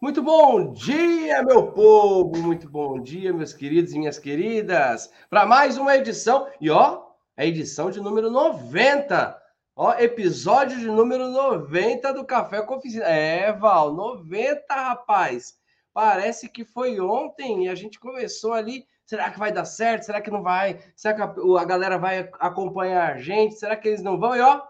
Muito 0.00 0.22
bom 0.22 0.72
dia, 0.72 1.42
meu 1.42 1.70
povo! 1.70 2.36
Muito 2.36 2.68
bom 2.68 3.00
dia, 3.00 3.32
meus 3.32 3.54
queridos 3.54 3.92
e 3.92 3.98
minhas 3.98 4.18
queridas, 4.18 5.10
para 5.30 5.46
mais 5.46 5.78
uma 5.78 5.96
edição. 5.96 6.46
E 6.60 6.68
ó, 6.68 7.02
a 7.36 7.46
edição 7.46 7.90
de 7.90 8.00
número 8.00 8.30
90. 8.30 9.40
Ó, 9.76 9.92
episódio 9.94 10.78
de 10.78 10.86
número 10.86 11.28
90 11.28 12.12
do 12.12 12.24
Café 12.24 12.60
com 12.62 12.74
Oficina. 12.74 13.04
É, 13.04 13.52
Val, 13.52 13.94
90, 13.94 14.62
rapaz. 14.74 15.54
Parece 15.92 16.48
que 16.48 16.64
foi 16.64 17.00
ontem 17.00 17.64
e 17.64 17.68
a 17.68 17.74
gente 17.74 17.98
começou 17.98 18.52
ali. 18.52 18.84
Será 19.06 19.30
que 19.30 19.38
vai 19.38 19.52
dar 19.52 19.64
certo? 19.64 20.04
Será 20.04 20.20
que 20.20 20.30
não 20.30 20.42
vai? 20.42 20.80
Será 20.96 21.14
que 21.14 21.22
a, 21.22 21.60
a 21.60 21.64
galera 21.64 21.98
vai 21.98 22.28
acompanhar 22.40 23.12
a 23.12 23.18
gente? 23.18 23.54
Será 23.54 23.76
que 23.76 23.88
eles 23.88 24.02
não 24.02 24.18
vão? 24.18 24.36
E 24.36 24.40
ó, 24.40 24.60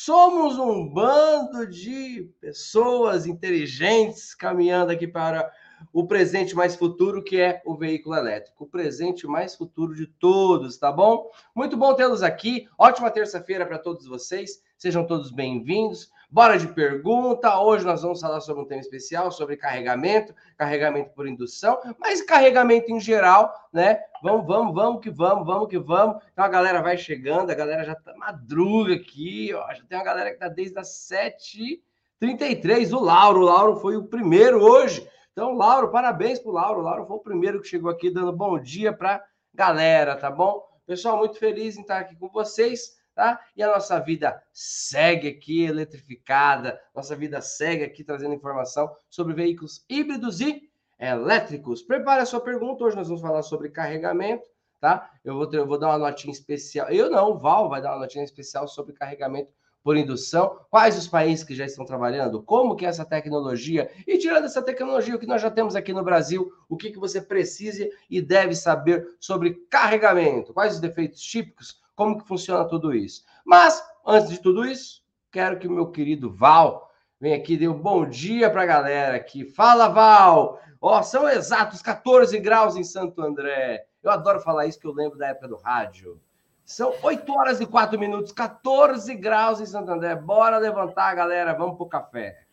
Somos 0.00 0.56
um 0.56 0.88
bando 0.88 1.66
de 1.66 2.30
pessoas 2.40 3.26
inteligentes 3.26 4.32
caminhando 4.32 4.92
aqui 4.92 5.08
para 5.08 5.52
o 5.92 6.06
presente 6.06 6.54
mais 6.54 6.76
futuro, 6.76 7.22
que 7.22 7.40
é 7.40 7.62
o 7.64 7.76
veículo 7.76 8.16
elétrico. 8.16 8.64
O 8.64 8.68
presente 8.68 9.26
mais 9.26 9.54
futuro 9.54 9.94
de 9.94 10.06
todos, 10.06 10.76
tá 10.76 10.90
bom? 10.90 11.30
Muito 11.54 11.76
bom 11.76 11.94
tê-los 11.94 12.22
aqui. 12.22 12.68
Ótima 12.78 13.10
terça-feira 13.10 13.66
para 13.66 13.78
todos 13.78 14.06
vocês. 14.06 14.62
Sejam 14.76 15.06
todos 15.06 15.30
bem-vindos. 15.30 16.10
Bora 16.30 16.58
de 16.58 16.68
pergunta. 16.68 17.58
Hoje 17.58 17.86
nós 17.86 18.02
vamos 18.02 18.20
falar 18.20 18.40
sobre 18.40 18.62
um 18.62 18.66
tema 18.66 18.82
especial, 18.82 19.32
sobre 19.32 19.56
carregamento, 19.56 20.34
carregamento 20.58 21.10
por 21.14 21.26
indução, 21.26 21.80
mas 21.98 22.20
carregamento 22.20 22.92
em 22.92 23.00
geral, 23.00 23.50
né? 23.72 23.98
Vamos, 24.22 24.46
vamos, 24.46 24.74
vamos 24.74 25.00
que 25.00 25.10
vamos, 25.10 25.46
vamos 25.46 25.68
que 25.68 25.78
vamos. 25.78 26.22
Então 26.30 26.44
a 26.44 26.48
galera 26.48 26.82
vai 26.82 26.98
chegando, 26.98 27.50
a 27.50 27.54
galera 27.54 27.82
já 27.82 27.94
tá 27.94 28.14
madruga 28.14 28.94
aqui, 28.94 29.54
ó. 29.54 29.72
Já 29.72 29.82
tem 29.84 29.96
uma 29.96 30.04
galera 30.04 30.30
que 30.30 30.36
tá 30.36 30.48
desde 30.48 30.78
as 30.78 31.10
7h33. 31.10 32.92
O 32.92 33.00
Lauro, 33.00 33.40
o 33.40 33.44
Lauro 33.44 33.76
foi 33.76 33.96
o 33.96 34.04
primeiro 34.04 34.62
hoje. 34.62 35.08
Então, 35.38 35.54
Lauro, 35.54 35.92
parabéns 35.92 36.40
pro 36.40 36.50
Lauro. 36.50 36.80
Lauro 36.80 37.06
foi 37.06 37.16
o 37.16 37.20
primeiro 37.20 37.60
que 37.60 37.68
chegou 37.68 37.88
aqui 37.88 38.10
dando 38.10 38.32
bom 38.32 38.58
dia 38.58 38.92
pra 38.92 39.24
galera, 39.54 40.16
tá 40.16 40.28
bom? 40.28 40.66
Pessoal, 40.84 41.16
muito 41.16 41.38
feliz 41.38 41.76
em 41.76 41.82
estar 41.82 41.98
aqui 42.00 42.16
com 42.16 42.28
vocês 42.28 42.98
tá? 43.14 43.40
E 43.56 43.62
a 43.62 43.68
nossa 43.68 44.00
vida 44.00 44.42
segue 44.52 45.28
aqui 45.28 45.62
eletrificada, 45.62 46.80
nossa 46.92 47.14
vida 47.14 47.40
segue 47.40 47.84
aqui 47.84 48.02
trazendo 48.02 48.34
informação 48.34 48.92
sobre 49.08 49.32
veículos 49.32 49.84
híbridos 49.88 50.40
e 50.40 50.68
elétricos. 50.98 51.82
Prepare 51.82 52.22
a 52.22 52.26
sua 52.26 52.40
pergunta, 52.40 52.82
hoje 52.82 52.96
nós 52.96 53.06
vamos 53.06 53.22
falar 53.22 53.42
sobre 53.42 53.68
carregamento, 53.68 54.48
tá? 54.80 55.08
Eu 55.24 55.36
vou, 55.36 55.46
ter, 55.46 55.58
eu 55.58 55.68
vou 55.68 55.78
dar 55.78 55.90
uma 55.90 55.98
notinha 55.98 56.32
especial, 56.32 56.88
eu 56.90 57.08
não, 57.08 57.30
o 57.30 57.38
Val 57.38 57.68
vai 57.68 57.80
dar 57.80 57.92
uma 57.92 58.00
notinha 58.00 58.24
especial 58.24 58.66
sobre 58.66 58.92
carregamento 58.92 59.52
por 59.88 59.96
indução, 59.96 60.60
quais 60.68 60.98
os 60.98 61.08
países 61.08 61.42
que 61.42 61.54
já 61.54 61.64
estão 61.64 61.82
trabalhando, 61.82 62.42
como 62.42 62.76
que 62.76 62.84
é 62.84 62.90
essa 62.90 63.06
tecnologia, 63.06 63.90
e 64.06 64.18
tirando 64.18 64.44
essa 64.44 64.60
tecnologia, 64.60 65.16
o 65.16 65.18
que 65.18 65.26
nós 65.26 65.40
já 65.40 65.50
temos 65.50 65.74
aqui 65.74 65.94
no 65.94 66.04
Brasil, 66.04 66.52
o 66.68 66.76
que, 66.76 66.90
que 66.90 66.98
você 66.98 67.22
precisa 67.22 67.88
e 68.10 68.20
deve 68.20 68.54
saber 68.54 69.16
sobre 69.18 69.54
carregamento, 69.70 70.52
quais 70.52 70.74
os 70.74 70.80
defeitos 70.80 71.22
típicos, 71.22 71.80
como 71.96 72.18
que 72.18 72.28
funciona 72.28 72.68
tudo 72.68 72.94
isso. 72.94 73.24
Mas, 73.46 73.82
antes 74.06 74.28
de 74.28 74.42
tudo 74.42 74.66
isso, 74.66 75.02
quero 75.32 75.58
que 75.58 75.66
o 75.66 75.72
meu 75.72 75.90
querido 75.90 76.30
Val 76.30 76.92
venha 77.18 77.36
aqui 77.36 77.56
dê 77.56 77.66
um 77.66 77.80
bom 77.80 78.06
dia 78.06 78.50
para 78.50 78.64
a 78.64 78.66
galera 78.66 79.16
aqui. 79.16 79.46
Fala, 79.46 79.88
Val! 79.88 80.60
Ó, 80.82 81.00
são 81.00 81.26
exatos 81.26 81.80
14 81.80 82.38
graus 82.40 82.76
em 82.76 82.84
Santo 82.84 83.22
André. 83.22 83.86
Eu 84.02 84.10
adoro 84.10 84.38
falar 84.38 84.66
isso, 84.66 84.78
que 84.78 84.86
eu 84.86 84.92
lembro 84.92 85.16
da 85.16 85.28
época 85.28 85.48
do 85.48 85.56
rádio. 85.56 86.20
São 86.68 86.94
8 87.02 87.32
horas 87.32 87.60
e 87.62 87.66
4 87.66 87.98
minutos, 87.98 88.30
14 88.30 89.14
graus 89.14 89.58
em 89.58 89.64
Santo 89.64 89.90
André. 89.90 90.14
Bora 90.14 90.58
levantar, 90.58 91.14
galera. 91.14 91.54
Vamos 91.54 91.78
pro 91.78 91.86
café. 91.86 92.44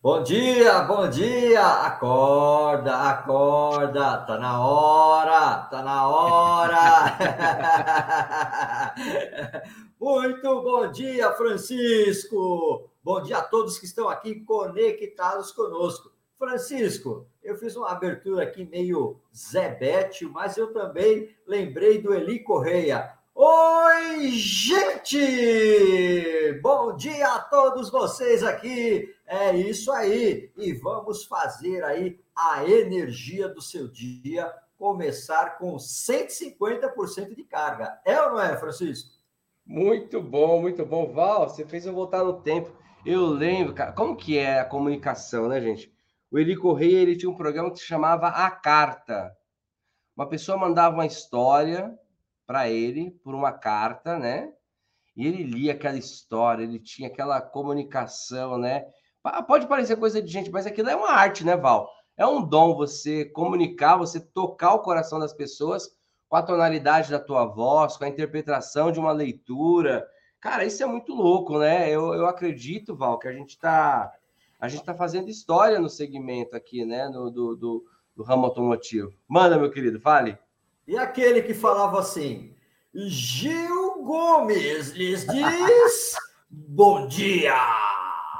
Bom 0.00 0.22
dia, 0.22 0.80
bom 0.82 1.10
dia! 1.10 1.66
Acorda, 1.66 2.96
acorda! 2.96 4.18
Tá 4.18 4.38
na 4.38 4.64
hora, 4.64 5.58
tá 5.64 5.82
na 5.82 6.08
hora! 6.08 7.18
Muito 10.00 10.62
bom 10.62 10.92
dia, 10.92 11.32
Francisco! 11.32 12.88
Bom 13.02 13.20
dia 13.20 13.38
a 13.38 13.42
todos 13.42 13.80
que 13.80 13.84
estão 13.84 14.08
aqui 14.08 14.36
conectados 14.44 15.50
conosco. 15.50 16.12
Francisco, 16.40 17.28
eu 17.42 17.54
fiz 17.54 17.76
uma 17.76 17.90
abertura 17.90 18.44
aqui 18.44 18.64
meio 18.64 19.20
zebete, 19.36 20.24
mas 20.24 20.56
eu 20.56 20.72
também 20.72 21.28
lembrei 21.46 22.00
do 22.00 22.14
Eli 22.14 22.38
Correia. 22.38 23.12
Oi, 23.34 24.30
gente! 24.30 25.18
Bom 26.62 26.96
dia 26.96 27.28
a 27.28 27.40
todos 27.40 27.90
vocês 27.90 28.42
aqui 28.42 29.14
é 29.26 29.54
isso 29.54 29.92
aí. 29.92 30.50
E 30.56 30.72
vamos 30.72 31.26
fazer 31.26 31.84
aí 31.84 32.18
a 32.34 32.64
energia 32.64 33.46
do 33.46 33.60
seu 33.60 33.86
dia 33.86 34.50
começar 34.78 35.58
com 35.58 35.76
150% 35.76 37.34
de 37.34 37.44
carga. 37.44 38.00
É 38.02 38.18
ou 38.18 38.30
não 38.30 38.40
é, 38.40 38.56
Francisco? 38.56 39.10
Muito 39.66 40.22
bom, 40.22 40.58
muito 40.62 40.86
bom. 40.86 41.12
Val, 41.12 41.50
você 41.50 41.66
fez 41.66 41.84
eu 41.84 41.92
voltar 41.92 42.24
no 42.24 42.40
tempo. 42.40 42.72
Eu 43.04 43.26
lembro, 43.26 43.74
cara, 43.74 43.92
como 43.92 44.16
que 44.16 44.38
é 44.38 44.60
a 44.60 44.64
comunicação, 44.64 45.46
né, 45.46 45.60
gente? 45.60 45.99
O 46.30 46.38
Eli 46.38 46.56
Correia, 46.56 46.98
ele 46.98 47.16
tinha 47.16 47.30
um 47.30 47.36
programa 47.36 47.72
que 47.72 47.78
se 47.80 47.84
chamava 47.84 48.28
A 48.28 48.48
Carta. 48.50 49.36
Uma 50.16 50.28
pessoa 50.28 50.56
mandava 50.56 50.94
uma 50.94 51.06
história 51.06 51.98
para 52.46 52.68
ele 52.68 53.10
por 53.24 53.34
uma 53.34 53.52
carta, 53.52 54.18
né? 54.18 54.52
E 55.16 55.26
ele 55.26 55.42
lia 55.42 55.72
aquela 55.72 55.96
história, 55.96 56.62
ele 56.62 56.78
tinha 56.78 57.08
aquela 57.08 57.40
comunicação, 57.40 58.58
né? 58.58 58.86
Pode 59.46 59.66
parecer 59.66 59.96
coisa 59.96 60.22
de 60.22 60.30
gente, 60.30 60.50
mas 60.50 60.66
aquilo 60.66 60.88
é 60.88 60.94
uma 60.94 61.10
arte, 61.10 61.44
né, 61.44 61.56
Val? 61.56 61.90
É 62.16 62.26
um 62.26 62.46
dom 62.46 62.76
você 62.76 63.24
comunicar, 63.24 63.96
você 63.96 64.20
tocar 64.20 64.74
o 64.74 64.82
coração 64.82 65.18
das 65.18 65.32
pessoas 65.32 65.88
com 66.28 66.36
a 66.36 66.42
tonalidade 66.42 67.10
da 67.10 67.18
tua 67.18 67.44
voz, 67.44 67.96
com 67.96 68.04
a 68.04 68.08
interpretação 68.08 68.92
de 68.92 69.00
uma 69.00 69.10
leitura. 69.10 70.06
Cara, 70.40 70.64
isso 70.64 70.82
é 70.82 70.86
muito 70.86 71.12
louco, 71.12 71.58
né? 71.58 71.90
Eu, 71.90 72.14
eu 72.14 72.26
acredito, 72.26 72.96
Val, 72.96 73.18
que 73.18 73.26
a 73.26 73.32
gente 73.32 73.50
está 73.50 74.12
a 74.60 74.68
gente 74.68 74.84
tá 74.84 74.94
fazendo 74.94 75.30
história 75.30 75.78
no 75.80 75.88
segmento 75.88 76.54
aqui, 76.54 76.84
né? 76.84 77.08
No, 77.08 77.30
do, 77.30 77.56
do, 77.56 77.84
do 78.14 78.22
ramo 78.22 78.44
automotivo. 78.44 79.10
Manda, 79.26 79.58
meu 79.58 79.70
querido, 79.70 79.98
fale. 79.98 80.36
E 80.86 80.98
aquele 80.98 81.40
que 81.42 81.54
falava 81.54 81.98
assim, 81.98 82.54
Gil 82.94 84.02
Gomes 84.04 84.90
lhes 84.90 85.24
diz 85.26 86.14
bom 86.50 87.06
dia! 87.06 87.54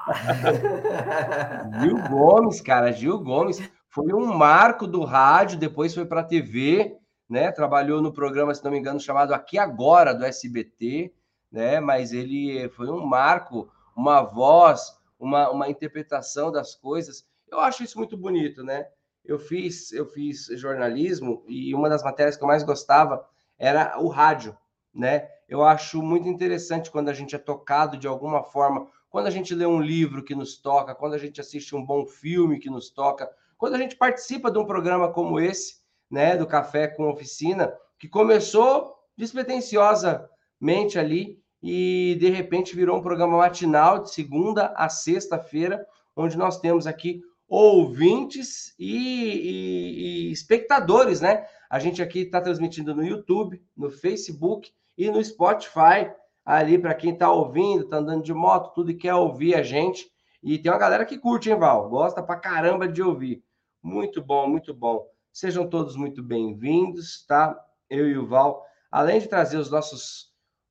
Gil 1.80 1.96
Gomes, 2.08 2.60
cara, 2.60 2.92
Gil 2.92 3.18
Gomes 3.20 3.62
foi 3.88 4.12
um 4.12 4.26
marco 4.26 4.86
do 4.86 5.04
rádio, 5.04 5.58
depois 5.58 5.94
foi 5.94 6.04
para 6.04 6.20
a 6.20 6.24
TV, 6.24 6.98
né? 7.28 7.50
Trabalhou 7.50 8.02
no 8.02 8.12
programa, 8.12 8.54
se 8.54 8.62
não 8.62 8.70
me 8.70 8.78
engano, 8.78 9.00
chamado 9.00 9.32
Aqui 9.32 9.56
Agora 9.56 10.12
do 10.12 10.24
SBT, 10.24 11.14
né? 11.50 11.80
Mas 11.80 12.12
ele 12.12 12.68
foi 12.70 12.90
um 12.90 13.06
marco, 13.06 13.70
uma 13.96 14.20
voz, 14.20 14.99
uma, 15.20 15.50
uma 15.50 15.68
interpretação 15.68 16.50
das 16.50 16.74
coisas. 16.74 17.26
Eu 17.46 17.60
acho 17.60 17.84
isso 17.84 17.98
muito 17.98 18.16
bonito, 18.16 18.64
né? 18.64 18.88
Eu 19.24 19.38
fiz, 19.38 19.92
eu 19.92 20.06
fiz 20.06 20.46
jornalismo 20.54 21.44
e 21.46 21.74
uma 21.74 21.88
das 21.88 22.02
matérias 22.02 22.36
que 22.36 22.42
eu 22.42 22.48
mais 22.48 22.64
gostava 22.64 23.24
era 23.58 24.00
o 24.00 24.08
rádio, 24.08 24.56
né? 24.92 25.28
Eu 25.46 25.62
acho 25.62 26.02
muito 26.02 26.26
interessante 26.26 26.90
quando 26.90 27.10
a 27.10 27.12
gente 27.12 27.36
é 27.36 27.38
tocado 27.38 27.98
de 27.98 28.08
alguma 28.08 28.42
forma 28.42 28.88
quando 29.10 29.26
a 29.26 29.30
gente 29.30 29.54
lê 29.54 29.66
um 29.66 29.80
livro 29.80 30.24
que 30.24 30.36
nos 30.36 30.56
toca, 30.56 30.94
quando 30.94 31.14
a 31.14 31.18
gente 31.18 31.40
assiste 31.40 31.74
um 31.74 31.84
bom 31.84 32.06
filme 32.06 32.60
que 32.60 32.70
nos 32.70 32.90
toca, 32.90 33.28
quando 33.58 33.74
a 33.74 33.78
gente 33.78 33.96
participa 33.96 34.50
de 34.50 34.58
um 34.58 34.64
programa 34.64 35.12
como 35.12 35.40
esse, 35.40 35.80
né, 36.08 36.36
do 36.36 36.46
Café 36.46 36.86
com 36.86 37.10
Oficina, 37.10 37.76
que 37.98 38.08
começou 38.08 38.94
despretensiosamente 39.16 40.96
ali 40.96 41.42
e 41.62 42.16
de 42.18 42.28
repente 42.30 42.74
virou 42.74 42.98
um 42.98 43.02
programa 43.02 43.36
matinal 43.36 44.02
de 44.02 44.10
segunda 44.10 44.72
a 44.76 44.88
sexta-feira, 44.88 45.86
onde 46.16 46.36
nós 46.36 46.58
temos 46.58 46.86
aqui 46.86 47.20
ouvintes 47.48 48.74
e, 48.78 48.96
e, 48.96 50.28
e 50.28 50.32
espectadores, 50.32 51.20
né? 51.20 51.44
A 51.68 51.78
gente 51.78 52.00
aqui 52.00 52.20
está 52.20 52.40
transmitindo 52.40 52.94
no 52.94 53.04
YouTube, 53.04 53.62
no 53.76 53.90
Facebook 53.90 54.70
e 54.96 55.10
no 55.10 55.22
Spotify 55.22 56.10
ali 56.44 56.78
para 56.78 56.94
quem 56.94 57.12
está 57.12 57.30
ouvindo, 57.30 57.84
está 57.84 57.98
andando 57.98 58.24
de 58.24 58.34
moto, 58.34 58.74
tudo 58.74 58.90
e 58.90 58.96
quer 58.96 59.14
ouvir 59.14 59.54
a 59.54 59.62
gente. 59.62 60.10
E 60.42 60.58
tem 60.58 60.72
uma 60.72 60.78
galera 60.78 61.04
que 61.04 61.18
curte, 61.18 61.50
hein, 61.50 61.56
Val? 61.56 61.88
Gosta 61.88 62.22
pra 62.22 62.36
caramba 62.36 62.88
de 62.88 63.02
ouvir. 63.02 63.44
Muito 63.82 64.22
bom, 64.22 64.48
muito 64.48 64.72
bom. 64.74 65.06
Sejam 65.32 65.68
todos 65.68 65.96
muito 65.96 66.22
bem-vindos, 66.22 67.24
tá? 67.26 67.58
Eu 67.88 68.08
e 68.08 68.16
o 68.16 68.26
Val, 68.26 68.64
além 68.90 69.20
de 69.20 69.28
trazer 69.28 69.58
os 69.58 69.70
nossos 69.70 70.29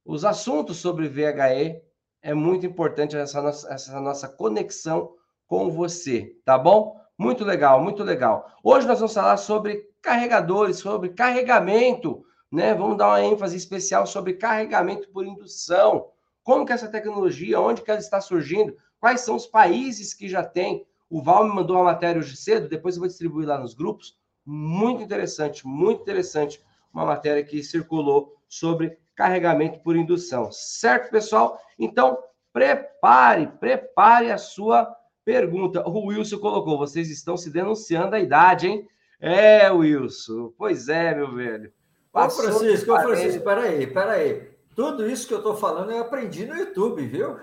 os 0.10 0.26
assuntos 0.26 0.78
sobre 0.78 1.08
VHE, 1.08 1.82
é 2.22 2.34
muito 2.34 2.66
importante 2.66 3.16
essa 3.16 3.42
nossa, 3.42 3.74
essa 3.74 4.00
nossa 4.00 4.28
conexão 4.28 5.14
com 5.48 5.70
você, 5.70 6.36
tá 6.44 6.58
bom? 6.58 7.00
Muito 7.18 7.44
legal, 7.44 7.82
muito 7.82 8.04
legal. 8.04 8.52
Hoje 8.64 8.88
nós 8.88 9.00
vamos 9.00 9.14
falar 9.14 9.38
sobre 9.38 9.84
carregadores, 10.02 10.78
sobre 10.78 11.10
carregamento 11.10 12.24
né? 12.52 12.74
Vamos 12.74 12.98
dar 12.98 13.10
uma 13.10 13.24
ênfase 13.24 13.56
especial 13.56 14.08
sobre 14.08 14.34
carregamento 14.34 15.10
por 15.10 15.26
indução. 15.26 16.08
Como 16.44 16.66
que 16.66 16.74
essa 16.74 16.88
tecnologia, 16.88 17.60
onde 17.60 17.82
que 17.82 17.92
ela 17.92 18.00
está 18.00 18.20
surgindo? 18.20 18.76
Quais 19.00 19.22
são 19.22 19.36
os 19.36 19.46
países 19.46 20.14
que 20.14 20.28
já 20.28 20.44
têm 20.44 20.86
O 21.10 21.22
Val 21.22 21.44
me 21.44 21.54
mandou 21.54 21.76
uma 21.78 21.86
matéria 21.86 22.20
hoje 22.20 22.36
cedo, 22.36 22.68
depois 22.68 22.96
eu 22.96 23.00
vou 23.00 23.08
distribuir 23.08 23.48
lá 23.48 23.58
nos 23.58 23.74
grupos. 23.74 24.18
Muito 24.46 25.04
interessante, 25.04 25.66
muito 25.66 26.02
interessante. 26.02 26.64
Uma 26.94 27.06
matéria 27.06 27.44
que 27.44 27.64
circulou 27.64 28.36
sobre 28.48 28.98
carregamento 29.20 29.80
por 29.80 29.98
indução. 29.98 30.50
Certo, 30.50 31.12
pessoal? 31.12 31.60
Então, 31.78 32.18
prepare, 32.54 33.48
prepare 33.60 34.32
a 34.32 34.38
sua 34.38 34.90
pergunta. 35.26 35.86
O 35.86 36.06
Wilson 36.06 36.40
colocou: 36.40 36.78
vocês 36.78 37.10
estão 37.10 37.36
se 37.36 37.52
denunciando 37.52 38.16
a 38.16 38.20
idade, 38.22 38.68
hein? 38.68 38.88
É, 39.20 39.70
Wilson. 39.70 40.54
Pois 40.58 40.88
é, 40.88 41.14
meu 41.14 41.36
velho. 41.36 41.70
Ô, 42.14 42.30
Francisco, 42.30 42.94
ô, 42.94 43.00
Francisco, 43.02 43.44
peraí, 43.44 43.88
peraí. 43.88 44.49
Tudo 44.76 45.10
isso 45.10 45.28
que 45.28 45.34
eu 45.34 45.40
estou 45.40 45.56
falando 45.56 45.92
eu 45.92 46.00
aprendi 46.00 46.46
no 46.46 46.56
YouTube, 46.56 47.06
viu? 47.06 47.38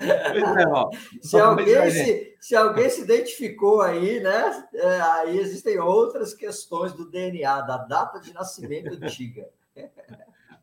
É, 0.00 0.64
se, 1.22 1.38
alguém 1.38 1.90
se, 1.90 2.36
se 2.40 2.56
alguém 2.56 2.90
se 2.90 3.02
identificou 3.02 3.80
aí, 3.80 4.20
né? 4.20 4.68
É, 4.74 5.00
aí 5.00 5.38
existem 5.38 5.78
outras 5.78 6.34
questões 6.34 6.92
do 6.92 7.08
DNA, 7.08 7.60
da 7.62 7.76
data 7.78 8.18
de 8.18 8.32
nascimento 8.32 8.94
antiga. 8.94 9.48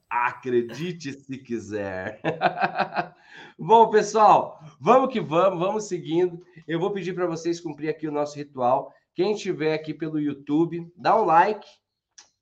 Acredite 0.09 1.13
se 1.13 1.38
quiser. 1.38 2.21
Bom, 3.59 3.89
pessoal, 3.89 4.59
vamos 4.80 5.12
que 5.12 5.19
vamos, 5.19 5.59
vamos 5.59 5.88
seguindo. 5.88 6.41
Eu 6.68 6.80
vou 6.80 6.91
pedir 6.91 7.13
para 7.13 7.25
vocês 7.25 7.59
cumprir 7.59 7.89
aqui 7.89 8.07
o 8.07 8.12
nosso 8.12 8.38
ritual. 8.38 8.94
Quem 9.13 9.33
estiver 9.33 9.73
aqui 9.73 9.94
pelo 9.94 10.19
YouTube, 10.19 10.91
dá 10.95 11.19
um 11.19 11.25
like, 11.25 11.68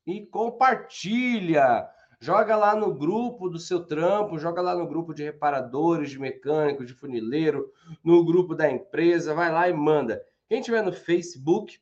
e 0.05 0.25
compartilha. 0.25 1.87
Joga 2.19 2.55
lá 2.55 2.75
no 2.75 2.93
grupo 2.93 3.49
do 3.49 3.59
seu 3.59 3.85
trampo, 3.85 4.39
joga 4.39 4.61
lá 4.61 4.75
no 4.75 4.87
grupo 4.87 5.13
de 5.13 5.23
reparadores, 5.23 6.09
de 6.09 6.19
mecânicos, 6.19 6.87
de 6.87 6.93
funileiro, 6.93 7.71
no 8.03 8.23
grupo 8.23 8.55
da 8.55 8.69
empresa, 8.69 9.33
vai 9.33 9.51
lá 9.51 9.69
e 9.69 9.73
manda. 9.73 10.21
Quem 10.47 10.61
tiver 10.61 10.81
no 10.81 10.93
Facebook, 10.93 11.79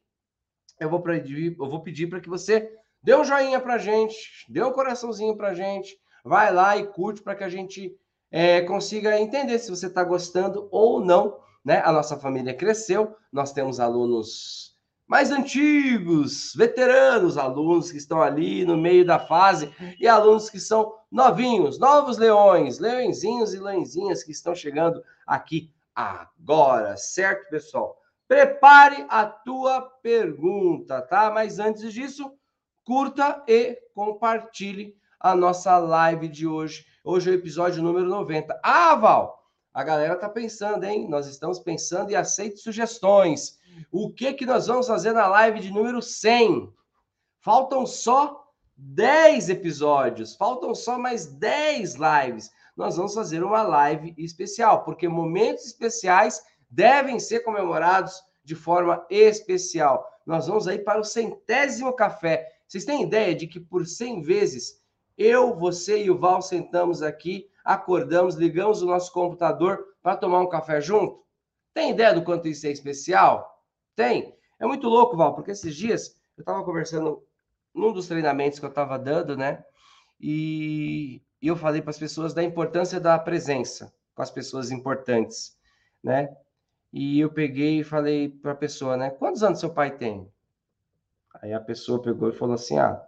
eu 0.79 0.89
vou 0.89 1.01
pedir, 1.01 1.55
eu 1.57 1.69
vou 1.69 1.81
pedir 1.81 2.07
para 2.07 2.19
que 2.19 2.29
você 2.29 2.71
dê 3.01 3.15
um 3.15 3.23
joinha 3.23 3.59
para 3.59 3.77
gente, 3.77 4.15
dê 4.49 4.63
um 4.63 4.71
coraçãozinho 4.71 5.37
para 5.37 5.53
gente, 5.53 5.97
vai 6.23 6.51
lá 6.51 6.77
e 6.77 6.87
curte 6.87 7.21
para 7.21 7.35
que 7.35 7.43
a 7.43 7.49
gente 7.49 7.95
é, 8.31 8.61
consiga 8.61 9.19
entender 9.19 9.59
se 9.59 9.69
você 9.69 9.87
está 9.87 10.03
gostando 10.03 10.67
ou 10.71 10.99
não. 11.03 11.39
Né? 11.63 11.81
A 11.85 11.91
nossa 11.91 12.17
família 12.17 12.53
cresceu, 12.53 13.15
nós 13.31 13.53
temos 13.53 13.79
alunos 13.79 14.72
mais 15.13 15.29
antigos, 15.29 16.55
veteranos, 16.55 17.37
alunos 17.37 17.91
que 17.91 17.99
estão 17.99 18.19
ali 18.19 18.65
no 18.65 18.75
meio 18.75 19.05
da 19.05 19.19
fase 19.19 19.71
e 19.99 20.07
alunos 20.07 20.49
que 20.49 20.59
são 20.59 20.91
novinhos, 21.11 21.77
novos 21.77 22.17
leões, 22.17 22.79
leõezinhos 22.79 23.53
e 23.53 23.59
leõezinhas 23.59 24.23
que 24.23 24.31
estão 24.31 24.55
chegando 24.55 25.03
aqui 25.27 25.71
agora, 25.93 26.97
certo, 26.97 27.47
pessoal? 27.51 27.95
Prepare 28.27 29.05
a 29.07 29.23
tua 29.23 29.81
pergunta, 30.01 30.99
tá? 31.03 31.29
Mas 31.29 31.59
antes 31.59 31.93
disso, 31.93 32.33
curta 32.83 33.43
e 33.47 33.77
compartilhe 33.93 34.97
a 35.19 35.35
nossa 35.35 35.77
live 35.77 36.27
de 36.27 36.47
hoje. 36.47 36.87
Hoje 37.03 37.29
é 37.29 37.33
o 37.33 37.37
episódio 37.37 37.83
número 37.83 38.07
90. 38.07 38.59
Ah, 38.63 38.95
Val, 38.95 39.42
a 39.73 39.83
galera 39.83 40.15
tá 40.15 40.29
pensando, 40.29 40.83
hein? 40.83 41.07
Nós 41.09 41.25
estamos 41.27 41.59
pensando 41.59 42.11
e 42.11 42.15
aceite 42.15 42.59
sugestões. 42.59 43.57
O 43.91 44.11
que 44.13 44.33
que 44.33 44.45
nós 44.45 44.67
vamos 44.67 44.87
fazer 44.87 45.13
na 45.13 45.27
live 45.27 45.59
de 45.59 45.71
número 45.71 46.01
100? 46.01 46.71
Faltam 47.39 47.85
só 47.85 48.43
10 48.77 49.49
episódios, 49.49 50.35
faltam 50.35 50.75
só 50.75 50.99
mais 50.99 51.25
10 51.25 51.95
lives. 51.95 52.51
Nós 52.77 52.97
vamos 52.97 53.15
fazer 53.15 53.43
uma 53.43 53.63
live 53.63 54.13
especial, 54.17 54.83
porque 54.83 55.07
momentos 55.07 55.65
especiais 55.65 56.41
devem 56.69 57.19
ser 57.19 57.39
comemorados 57.41 58.21
de 58.43 58.55
forma 58.55 59.05
especial. 59.09 60.07
Nós 60.25 60.47
vamos 60.47 60.67
aí 60.67 60.79
para 60.79 60.99
o 60.99 61.03
centésimo 61.03 61.93
café. 61.93 62.47
Vocês 62.67 62.85
têm 62.85 63.03
ideia 63.03 63.35
de 63.35 63.47
que 63.47 63.59
por 63.59 63.85
100 63.85 64.21
vezes 64.21 64.81
eu, 65.17 65.55
você 65.55 66.03
e 66.03 66.11
o 66.11 66.17
Val 66.17 66.41
sentamos 66.41 67.01
aqui, 67.01 67.47
acordamos, 67.63 68.35
ligamos 68.35 68.81
o 68.81 68.85
nosso 68.85 69.11
computador 69.11 69.85
para 70.01 70.17
tomar 70.17 70.41
um 70.41 70.49
café 70.49 70.81
junto? 70.81 71.23
Tem 71.73 71.91
ideia 71.91 72.13
do 72.13 72.23
quanto 72.23 72.47
isso 72.47 72.67
é 72.67 72.71
especial? 72.71 73.63
Tem. 73.95 74.35
É 74.59 74.65
muito 74.65 74.87
louco, 74.87 75.17
Val, 75.17 75.33
porque 75.33 75.51
esses 75.51 75.75
dias 75.75 76.19
eu 76.37 76.41
estava 76.41 76.63
conversando 76.63 77.23
num 77.73 77.91
dos 77.91 78.07
treinamentos 78.07 78.59
que 78.59 78.65
eu 78.65 78.69
estava 78.69 78.97
dando, 78.99 79.35
né? 79.35 79.63
E 80.19 81.21
eu 81.41 81.55
falei 81.55 81.81
para 81.81 81.89
as 81.89 81.97
pessoas 81.97 82.33
da 82.33 82.43
importância 82.43 82.99
da 82.99 83.17
presença 83.17 83.93
com 84.15 84.21
as 84.21 84.31
pessoas 84.31 84.71
importantes, 84.71 85.57
né? 86.03 86.35
E 86.91 87.19
eu 87.19 87.31
peguei 87.31 87.79
e 87.79 87.83
falei 87.83 88.29
para 88.29 88.51
a 88.51 88.55
pessoa, 88.55 88.95
né? 88.95 89.09
Quantos 89.09 89.41
anos 89.43 89.59
seu 89.59 89.73
pai 89.73 89.97
tem? 89.97 90.31
Aí 91.41 91.51
a 91.51 91.59
pessoa 91.59 92.01
pegou 92.01 92.29
e 92.29 92.33
falou 92.33 92.55
assim: 92.55 92.77
ah, 92.77 93.03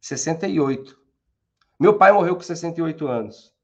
68. 0.00 0.98
Meu 1.78 1.96
pai 1.96 2.12
morreu 2.12 2.34
com 2.34 2.42
68 2.42 3.06
anos. 3.06 3.54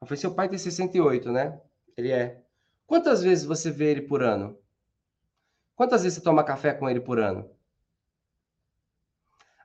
Eu 0.00 0.06
falei: 0.06 0.20
seu 0.20 0.34
pai 0.34 0.48
tem 0.48 0.58
68, 0.58 1.30
né? 1.32 1.60
Ele 1.96 2.10
é. 2.10 2.42
Quantas 2.86 3.22
vezes 3.22 3.44
você 3.44 3.70
vê 3.70 3.90
ele 3.90 4.02
por 4.02 4.22
ano? 4.22 4.58
Quantas 5.74 6.02
vezes 6.02 6.18
você 6.18 6.24
toma 6.24 6.44
café 6.44 6.72
com 6.72 6.88
ele 6.88 7.00
por 7.00 7.18
ano? 7.18 7.50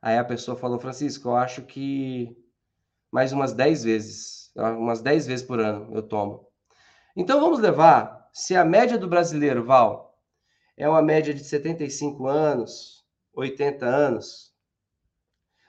Aí 0.01 0.17
a 0.17 0.23
pessoa 0.23 0.57
falou, 0.57 0.77
Francisco, 0.77 1.29
eu 1.29 1.35
acho 1.35 1.61
que 1.61 2.37
mais 3.09 3.31
umas 3.31 3.53
10 3.53 3.83
vezes. 3.83 4.51
Umas 4.55 5.01
10 5.01 5.27
vezes 5.27 5.45
por 5.45 5.59
ano 5.59 5.95
eu 5.95 6.03
tomo. 6.03 6.47
Então 7.15 7.39
vamos 7.39 7.59
levar, 7.59 8.29
se 8.33 8.55
a 8.55 8.65
média 8.65 8.97
do 8.97 9.07
brasileiro, 9.07 9.63
Val, 9.63 10.19
é 10.75 10.89
uma 10.89 11.01
média 11.01 11.33
de 11.33 11.43
75 11.43 12.27
anos, 12.27 13.05
80 13.35 13.85
anos, 13.85 14.51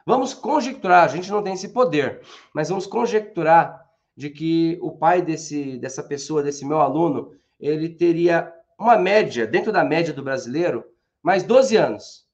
vamos 0.07 0.33
conjecturar, 0.33 1.05
a 1.05 1.09
gente 1.09 1.31
não 1.31 1.43
tem 1.43 1.53
esse 1.53 1.69
poder, 1.69 2.23
mas 2.55 2.71
vamos 2.71 2.87
conjecturar 2.87 3.84
de 4.17 4.31
que 4.31 4.79
o 4.81 4.93
pai 4.93 5.23
desse, 5.23 5.79
dessa 5.79 6.03
pessoa, 6.03 6.43
desse 6.43 6.65
meu 6.65 6.81
aluno, 6.81 7.35
ele 7.59 7.89
teria 7.89 8.53
uma 8.79 8.97
média, 8.97 9.47
dentro 9.47 9.73
da 9.73 9.85
média 9.85 10.13
do 10.13 10.23
brasileiro, 10.23 10.85
mais 11.23 11.43
12 11.43 11.77
anos. 11.77 12.29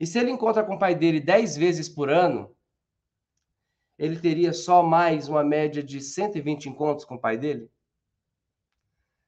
E 0.00 0.06
se 0.06 0.18
ele 0.18 0.30
encontra 0.30 0.64
com 0.64 0.74
o 0.74 0.78
pai 0.78 0.94
dele 0.94 1.20
10 1.20 1.56
vezes 1.56 1.88
por 1.88 2.08
ano, 2.08 2.54
ele 3.98 4.18
teria 4.18 4.52
só 4.52 4.82
mais 4.82 5.28
uma 5.28 5.44
média 5.44 5.82
de 5.82 6.00
120 6.00 6.68
encontros 6.68 7.04
com 7.04 7.16
o 7.16 7.20
pai 7.20 7.36
dele? 7.36 7.70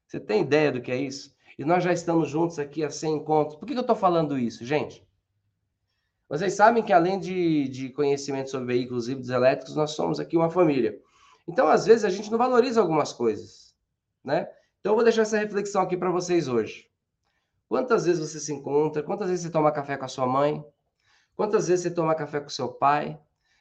Você 0.06 0.18
tem 0.18 0.42
ideia 0.42 0.72
do 0.72 0.80
que 0.80 0.90
é 0.90 0.96
isso? 0.96 1.34
E 1.58 1.64
nós 1.64 1.84
já 1.84 1.92
estamos 1.92 2.28
juntos 2.28 2.58
aqui 2.58 2.82
a 2.82 2.90
100 2.90 3.16
encontros. 3.16 3.56
Por 3.56 3.66
que 3.66 3.74
eu 3.74 3.80
estou 3.80 3.96
falando 3.96 4.38
isso, 4.38 4.64
gente? 4.64 5.06
Vocês 6.28 6.54
sabem 6.54 6.82
que 6.82 6.92
além 6.92 7.20
de, 7.20 7.68
de 7.68 7.90
conhecimento 7.90 8.50
sobre 8.50 8.74
veículos 8.74 9.08
híbridos 9.08 9.28
elétricos, 9.28 9.76
nós 9.76 9.90
somos 9.90 10.18
aqui 10.18 10.36
uma 10.36 10.50
família. 10.50 10.98
Então, 11.46 11.68
às 11.68 11.86
vezes, 11.86 12.04
a 12.04 12.10
gente 12.10 12.30
não 12.30 12.38
valoriza 12.38 12.80
algumas 12.80 13.12
coisas, 13.12 13.74
né? 14.24 14.48
Então, 14.80 14.92
eu 14.92 14.96
vou 14.96 15.04
deixar 15.04 15.22
essa 15.22 15.38
reflexão 15.38 15.82
aqui 15.82 15.96
para 15.96 16.10
vocês 16.10 16.48
hoje. 16.48 16.90
Quantas 17.68 18.04
vezes 18.04 18.20
você 18.20 18.38
se 18.38 18.52
encontra? 18.52 19.02
Quantas 19.02 19.28
vezes 19.28 19.44
você 19.44 19.50
toma 19.50 19.72
café 19.72 19.96
com 19.96 20.04
a 20.04 20.08
sua 20.08 20.26
mãe? 20.26 20.64
Quantas 21.34 21.68
vezes 21.68 21.82
você 21.82 21.90
toma 21.90 22.14
café 22.14 22.40
com 22.40 22.48
seu 22.48 22.68
pai? 22.68 23.18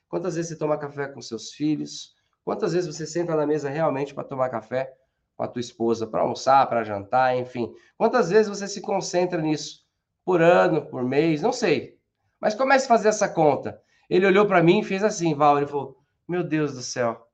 Quantas 0.10 0.36
vezes 0.36 0.50
você 0.50 0.58
toma 0.58 0.78
café 0.78 1.08
com 1.08 1.22
seus 1.22 1.54
filhos? 1.54 2.14
Quantas 2.44 2.74
vezes 2.74 2.94
você 2.94 3.06
senta 3.06 3.36
na 3.36 3.48
mesa 3.48 3.70
realmente 3.70 4.14
para 4.14 4.26
tomar 4.26 4.50
café 4.50 4.94
com 5.38 5.44
a 5.44 5.48
tua 5.48 5.62
esposa, 5.62 6.06
para 6.06 6.22
almoçar, 6.22 6.68
para 6.68 6.84
jantar, 6.84 7.38
enfim? 7.38 7.74
Quantas 7.98 8.30
vezes 8.30 8.50
você 8.50 8.68
se 8.68 8.82
concentra 8.82 9.42
nisso? 9.42 9.86
Por 10.26 10.42
ano, 10.42 10.86
por 10.86 11.04
mês, 11.04 11.42
não 11.42 11.54
sei. 11.54 11.98
Mas 12.40 12.54
comece 12.54 12.86
a 12.86 12.90
fazer 12.90 13.08
essa 13.08 13.30
conta. 13.30 13.82
Ele 14.10 14.26
olhou 14.26 14.46
para 14.46 14.62
mim 14.62 14.80
e 14.80 14.84
fez 14.84 15.04
assim, 15.04 15.34
Val, 15.34 15.58
ele 15.58 15.68
falou: 15.68 15.98
"Meu 16.28 16.44
Deus 16.44 16.74
do 16.74 16.82
céu. 16.82 17.31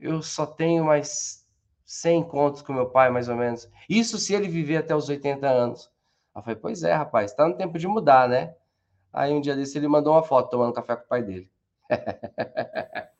Eu 0.00 0.22
só 0.22 0.46
tenho 0.46 0.84
mais 0.84 1.46
100 1.84 2.20
encontros 2.20 2.62
com 2.62 2.72
meu 2.72 2.86
pai, 2.86 3.10
mais 3.10 3.28
ou 3.28 3.36
menos. 3.36 3.68
Isso 3.88 4.18
se 4.18 4.34
ele 4.34 4.48
viver 4.48 4.78
até 4.78 4.94
os 4.94 5.08
80 5.08 5.46
anos. 5.46 5.90
Eu 6.34 6.42
falei, 6.42 6.56
pois 6.56 6.82
é, 6.82 6.94
rapaz, 6.94 7.32
tá 7.32 7.46
no 7.46 7.56
tempo 7.56 7.78
de 7.78 7.86
mudar, 7.86 8.28
né? 8.28 8.54
Aí 9.12 9.32
um 9.32 9.40
dia 9.40 9.56
desse 9.56 9.76
ele 9.76 9.88
mandou 9.88 10.14
uma 10.14 10.22
foto 10.22 10.50
tomando 10.50 10.72
café 10.72 10.96
com 10.96 11.04
o 11.04 11.08
pai 11.08 11.22
dele. 11.22 11.50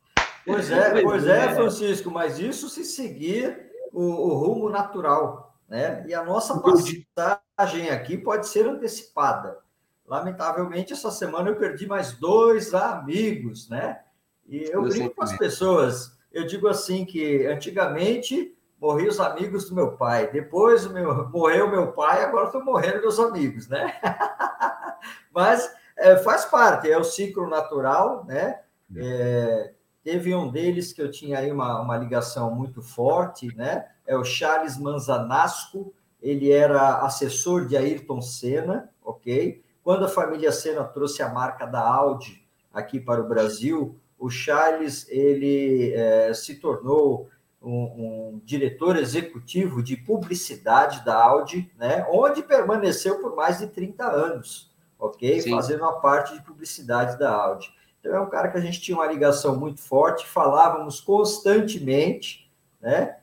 Pois 0.44 0.70
é, 0.70 1.02
pois 1.02 1.26
é, 1.26 1.46
é, 1.46 1.54
Francisco, 1.54 2.10
mas 2.10 2.38
isso 2.38 2.68
se 2.68 2.84
seguir 2.84 3.70
o, 3.92 4.02
o 4.02 4.34
rumo 4.34 4.70
natural, 4.70 5.54
né? 5.68 6.04
E 6.08 6.14
a 6.14 6.24
nossa 6.24 6.60
passagem 6.60 7.90
aqui 7.90 8.16
pode 8.16 8.48
ser 8.48 8.66
antecipada. 8.66 9.58
Lamentavelmente, 10.06 10.92
essa 10.92 11.10
semana 11.10 11.50
eu 11.50 11.56
perdi 11.56 11.86
mais 11.86 12.12
dois 12.12 12.74
amigos, 12.74 13.68
né? 13.68 14.00
E 14.48 14.64
eu, 14.64 14.82
eu 14.82 14.88
brinco 14.88 15.14
com 15.14 15.22
as 15.22 15.36
pessoas. 15.36 16.18
Eu 16.32 16.46
digo 16.46 16.68
assim 16.68 17.04
que 17.04 17.46
antigamente 17.46 18.56
morri 18.80 19.06
os 19.06 19.20
amigos 19.20 19.68
do 19.68 19.74
meu 19.74 19.92
pai. 19.96 20.30
Depois 20.30 20.86
meu, 20.86 21.28
morreu 21.28 21.68
meu 21.70 21.92
pai, 21.92 22.24
agora 22.24 22.46
estão 22.46 22.64
morrendo 22.64 23.00
meus 23.00 23.18
amigos, 23.18 23.68
né? 23.68 24.00
Mas 25.34 25.70
é, 25.96 26.16
faz 26.16 26.46
parte, 26.46 26.90
é 26.90 26.96
o 26.96 27.04
ciclo 27.04 27.48
natural, 27.48 28.24
né? 28.26 28.60
É, 28.96 29.72
teve 30.02 30.34
um 30.34 30.50
deles 30.50 30.92
que 30.92 31.02
eu 31.02 31.10
tinha 31.10 31.38
aí 31.38 31.52
uma, 31.52 31.80
uma 31.80 31.96
ligação 31.96 32.54
muito 32.54 32.82
forte, 32.82 33.54
né? 33.54 33.86
É 34.06 34.16
o 34.16 34.24
Charles 34.24 34.78
Manzanasco, 34.78 35.92
ele 36.20 36.50
era 36.50 36.98
assessor 36.98 37.66
de 37.66 37.76
Ayrton 37.76 38.20
Senna, 38.20 38.90
ok? 39.02 39.62
Quando 39.82 40.04
a 40.04 40.08
família 40.08 40.52
Senna 40.52 40.84
trouxe 40.84 41.22
a 41.22 41.28
marca 41.28 41.66
da 41.66 41.80
Audi 41.80 42.46
aqui 42.72 42.98
para 43.00 43.20
o 43.20 43.28
Brasil, 43.28 43.98
o 44.20 44.28
Charles 44.28 45.06
ele 45.08 45.94
é, 45.94 46.32
se 46.34 46.56
tornou 46.56 47.28
um, 47.60 47.72
um, 47.72 48.40
diretor 48.44 48.96
executivo 48.96 49.82
de 49.82 49.96
publicidade 49.96 51.02
da 51.04 51.14
Audi, 51.14 51.72
né? 51.78 52.06
Onde 52.10 52.42
permaneceu 52.42 53.18
por 53.20 53.34
mais 53.34 53.58
de 53.58 53.66
30 53.68 54.06
anos, 54.06 54.70
ok? 54.98 55.40
Sim. 55.40 55.50
Fazendo 55.50 55.84
a 55.84 55.94
parte 55.94 56.34
de 56.34 56.42
publicidade 56.42 57.18
da 57.18 57.32
Audi. 57.32 57.74
Então, 57.98 58.14
é 58.14 58.20
um 58.20 58.28
cara 58.28 58.48
que 58.48 58.58
a 58.58 58.60
gente 58.60 58.80
tinha 58.80 58.96
uma 58.96 59.06
ligação 59.06 59.58
muito 59.58 59.80
forte, 59.80 60.26
falávamos 60.26 61.00
constantemente, 61.00 62.50
né? 62.80 63.16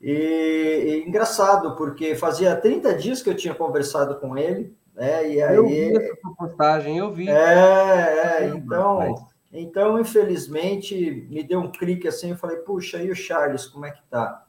E, 0.00 0.12
e, 0.86 1.08
engraçado, 1.08 1.76
porque 1.76 2.16
fazia 2.16 2.54
30 2.56 2.94
dias 2.94 3.22
que 3.22 3.30
eu 3.30 3.36
tinha 3.36 3.54
conversado 3.54 4.16
com 4.16 4.36
ele, 4.36 4.76
né? 4.92 5.28
E 5.28 5.40
aí. 5.42 5.56
Eu 5.56 5.66
vi 5.66 5.96
essa 5.96 6.34
postagem, 6.36 6.98
eu 6.98 7.12
vi. 7.12 7.28
É, 7.28 8.42
é 8.42 8.52
então. 8.54 9.33
Então, 9.56 10.00
infelizmente, 10.00 11.28
me 11.30 11.44
deu 11.44 11.60
um 11.60 11.70
clique 11.70 12.08
assim, 12.08 12.30
eu 12.30 12.36
falei, 12.36 12.56
puxa, 12.56 13.00
e 13.00 13.08
o 13.08 13.14
Charles, 13.14 13.66
como 13.66 13.86
é 13.86 13.92
que 13.92 14.02
tá? 14.10 14.44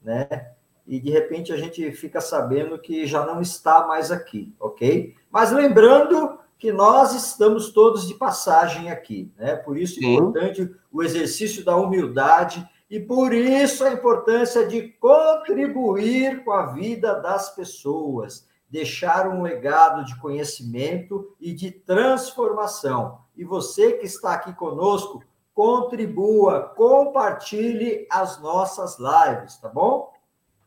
Né? 0.00 0.52
E 0.86 1.00
de 1.00 1.10
repente 1.10 1.52
a 1.52 1.56
gente 1.56 1.90
fica 1.90 2.20
sabendo 2.20 2.78
que 2.78 3.04
já 3.04 3.26
não 3.26 3.40
está 3.40 3.84
mais 3.84 4.12
aqui, 4.12 4.54
ok? 4.60 5.12
Mas 5.28 5.50
lembrando 5.50 6.38
que 6.56 6.70
nós 6.70 7.14
estamos 7.14 7.72
todos 7.72 8.06
de 8.06 8.14
passagem 8.14 8.90
aqui, 8.90 9.32
né? 9.36 9.56
Por 9.56 9.76
isso 9.76 9.98
é 9.98 10.06
importante 10.06 10.72
o 10.92 11.02
exercício 11.02 11.64
da 11.64 11.74
humildade 11.74 12.66
e 12.88 13.00
por 13.00 13.34
isso 13.34 13.82
a 13.82 13.92
importância 13.92 14.66
de 14.68 14.88
contribuir 15.00 16.44
com 16.44 16.52
a 16.52 16.66
vida 16.66 17.14
das 17.20 17.52
pessoas, 17.56 18.46
deixar 18.70 19.26
um 19.28 19.42
legado 19.42 20.04
de 20.04 20.16
conhecimento 20.20 21.34
e 21.40 21.52
de 21.52 21.72
transformação. 21.72 23.23
E 23.36 23.44
você 23.44 23.92
que 23.92 24.06
está 24.06 24.34
aqui 24.34 24.52
conosco, 24.54 25.22
contribua, 25.52 26.72
compartilhe 26.76 28.06
as 28.10 28.40
nossas 28.40 28.98
lives, 28.98 29.56
tá 29.56 29.68
bom? 29.68 30.12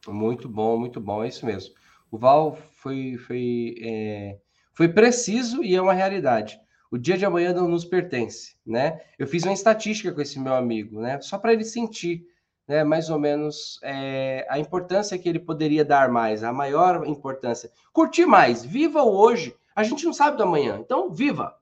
Muito 0.08 0.48
bom, 0.48 0.78
muito 0.78 1.00
bom, 1.00 1.24
é 1.24 1.28
isso 1.28 1.46
mesmo. 1.46 1.74
O 2.10 2.18
Val 2.18 2.56
foi, 2.56 3.18
foi 3.18 3.76
é 3.82 4.38
foi 4.78 4.88
preciso 4.88 5.64
e 5.64 5.76
é 5.76 5.82
uma 5.82 5.92
realidade. 5.92 6.62
O 6.92 7.00
dia 7.00 7.18
de 7.18 7.26
amanhã 7.26 7.52
não 7.52 7.68
nos 7.68 7.84
pertence, 7.84 8.56
né? 8.64 9.02
Eu 9.18 9.26
fiz 9.26 9.44
uma 9.44 9.52
estatística 9.52 10.14
com 10.14 10.22
esse 10.22 10.40
meu 10.40 10.54
amigo, 10.54 11.02
né? 11.02 11.20
Só 11.20 11.40
para 11.40 11.52
ele 11.52 11.66
sentir, 11.66 12.28
né? 12.68 12.84
Mais 12.84 13.10
ou 13.10 13.18
menos 13.18 13.80
é, 13.82 14.46
a 14.48 14.60
importância 14.60 15.18
que 15.18 15.28
ele 15.28 15.40
poderia 15.40 15.84
dar 15.84 16.12
mais, 16.12 16.44
a 16.44 16.54
maior 16.54 17.08
importância. 17.08 17.72
Curtir 17.92 18.28
mais, 18.28 18.64
viva 18.64 19.02
o 19.02 19.18
hoje. 19.18 19.56
A 19.76 19.82
gente 19.82 20.06
não 20.06 20.14
sabe 20.14 20.38
do 20.38 20.44
amanhã, 20.44 20.78
então 20.80 21.10
viva, 21.10 21.56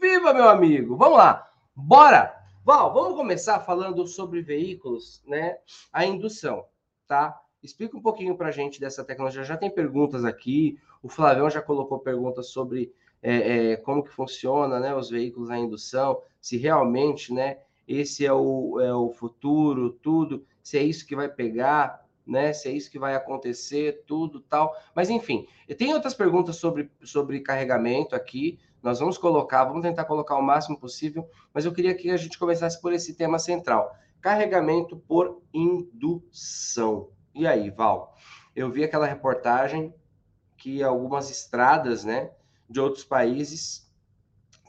viva 0.00 0.32
meu 0.34 0.48
amigo. 0.48 0.96
Vamos 0.96 1.18
lá, 1.18 1.48
bora. 1.74 2.38
Val, 2.64 2.92
vamos 2.94 3.16
começar 3.16 3.58
falando 3.60 4.06
sobre 4.06 4.40
veículos, 4.40 5.20
né? 5.26 5.56
A 5.92 6.06
indução, 6.06 6.64
tá? 7.08 7.40
Explica 7.60 7.96
um 7.96 8.02
pouquinho 8.02 8.36
para 8.36 8.48
a 8.48 8.52
gente 8.52 8.78
dessa 8.78 9.04
tecnologia. 9.04 9.42
Já 9.42 9.56
tem 9.56 9.68
perguntas 9.68 10.24
aqui. 10.24 10.78
O 11.02 11.08
Flavião 11.08 11.50
já 11.50 11.60
colocou 11.60 11.98
perguntas 11.98 12.50
sobre 12.50 12.92
é, 13.22 13.72
é, 13.72 13.76
como 13.76 14.02
que 14.02 14.10
funciona, 14.10 14.80
né, 14.80 14.94
os 14.94 15.08
veículos 15.08 15.48
a 15.48 15.56
indução, 15.56 16.20
se 16.40 16.56
realmente, 16.56 17.32
né, 17.32 17.58
esse 17.86 18.26
é 18.26 18.32
o, 18.32 18.80
é 18.80 18.92
o 18.92 19.10
futuro, 19.10 19.90
tudo, 19.90 20.44
se 20.62 20.76
é 20.76 20.82
isso 20.82 21.06
que 21.06 21.14
vai 21.14 21.28
pegar, 21.28 22.04
né, 22.26 22.52
se 22.52 22.68
é 22.68 22.72
isso 22.72 22.90
que 22.90 22.98
vai 22.98 23.14
acontecer, 23.14 24.02
tudo 24.06 24.40
tal. 24.40 24.74
Mas 24.94 25.08
enfim, 25.08 25.46
tem 25.78 25.94
outras 25.94 26.14
perguntas 26.14 26.56
sobre, 26.56 26.90
sobre 27.02 27.40
carregamento 27.40 28.14
aqui. 28.14 28.58
Nós 28.82 28.98
vamos 28.98 29.16
colocar, 29.16 29.64
vamos 29.64 29.82
tentar 29.82 30.04
colocar 30.04 30.36
o 30.36 30.42
máximo 30.42 30.78
possível, 30.78 31.28
mas 31.54 31.64
eu 31.64 31.72
queria 31.72 31.94
que 31.94 32.10
a 32.10 32.16
gente 32.16 32.38
começasse 32.38 32.80
por 32.80 32.92
esse 32.92 33.14
tema 33.14 33.38
central: 33.38 33.94
carregamento 34.20 34.96
por 34.96 35.40
indução. 35.54 37.08
E 37.34 37.46
aí, 37.46 37.70
Val? 37.70 38.16
Eu 38.54 38.70
vi 38.70 38.82
aquela 38.84 39.06
reportagem 39.06 39.94
que 40.56 40.82
algumas 40.82 41.30
estradas, 41.30 42.04
né, 42.04 42.30
de 42.68 42.80
outros 42.80 43.04
países 43.04 43.90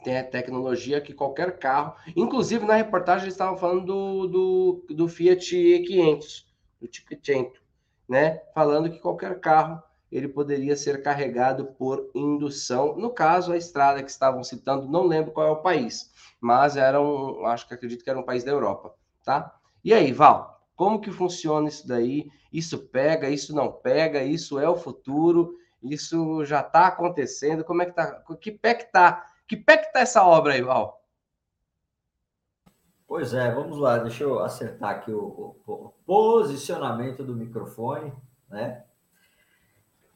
têm 0.02 0.18
a 0.18 0.24
tecnologia 0.24 1.00
que 1.00 1.14
qualquer 1.14 1.58
carro, 1.58 1.94
inclusive 2.14 2.64
na 2.66 2.74
reportagem 2.74 3.24
eles 3.24 3.34
estavam 3.34 3.56
falando 3.56 3.86
do, 3.86 4.26
do, 4.26 4.94
do 4.94 5.08
Fiat 5.08 5.56
E500, 5.56 6.44
do 6.80 6.94
Cinquecento, 6.94 7.62
né, 8.08 8.42
falando 8.54 8.90
que 8.90 8.98
qualquer 8.98 9.40
carro 9.40 9.82
ele 10.10 10.28
poderia 10.28 10.76
ser 10.76 11.02
carregado 11.02 11.66
por 11.66 12.10
indução. 12.14 12.96
No 12.96 13.10
caso, 13.10 13.52
a 13.52 13.56
estrada 13.56 14.02
que 14.02 14.10
estavam 14.10 14.44
citando, 14.44 14.88
não 14.88 15.06
lembro 15.06 15.32
qual 15.32 15.46
é 15.46 15.50
o 15.50 15.62
país, 15.62 16.10
mas 16.40 16.76
era 16.76 17.00
um, 17.00 17.44
acho 17.46 17.66
que 17.66 17.74
acredito 17.74 18.04
que 18.04 18.10
era 18.10 18.18
um 18.18 18.24
país 18.24 18.44
da 18.44 18.50
Europa, 18.50 18.94
tá? 19.24 19.54
E 19.82 19.92
aí, 19.92 20.12
Val, 20.12 20.62
como 20.76 21.00
que 21.00 21.10
funciona 21.10 21.68
isso 21.68 21.86
daí? 21.86 22.30
Isso 22.52 22.78
pega, 22.78 23.28
isso 23.28 23.54
não 23.54 23.72
pega, 23.72 24.22
isso 24.22 24.58
é 24.58 24.68
o 24.68 24.76
futuro, 24.76 25.56
isso 25.82 26.44
já 26.44 26.60
está 26.60 26.86
acontecendo. 26.86 27.64
Como 27.64 27.82
é 27.82 27.86
que 27.86 27.92
tá? 27.92 28.22
Que 28.40 28.50
pé 28.50 28.74
que 28.74 28.90
tá? 28.90 29.26
Que 29.46 29.56
pé 29.56 29.76
que 29.76 29.92
tá 29.92 30.00
essa 30.00 30.24
obra 30.24 30.54
aí, 30.54 30.62
Val? 30.62 31.02
Pois 33.06 33.34
é, 33.34 33.50
vamos 33.52 33.78
lá, 33.78 33.98
deixa 33.98 34.24
eu 34.24 34.40
acertar 34.40 34.90
aqui 34.90 35.12
o, 35.12 35.56
o, 35.66 35.72
o 35.86 35.88
posicionamento 36.06 37.22
do 37.22 37.34
microfone, 37.34 38.12
né? 38.48 38.84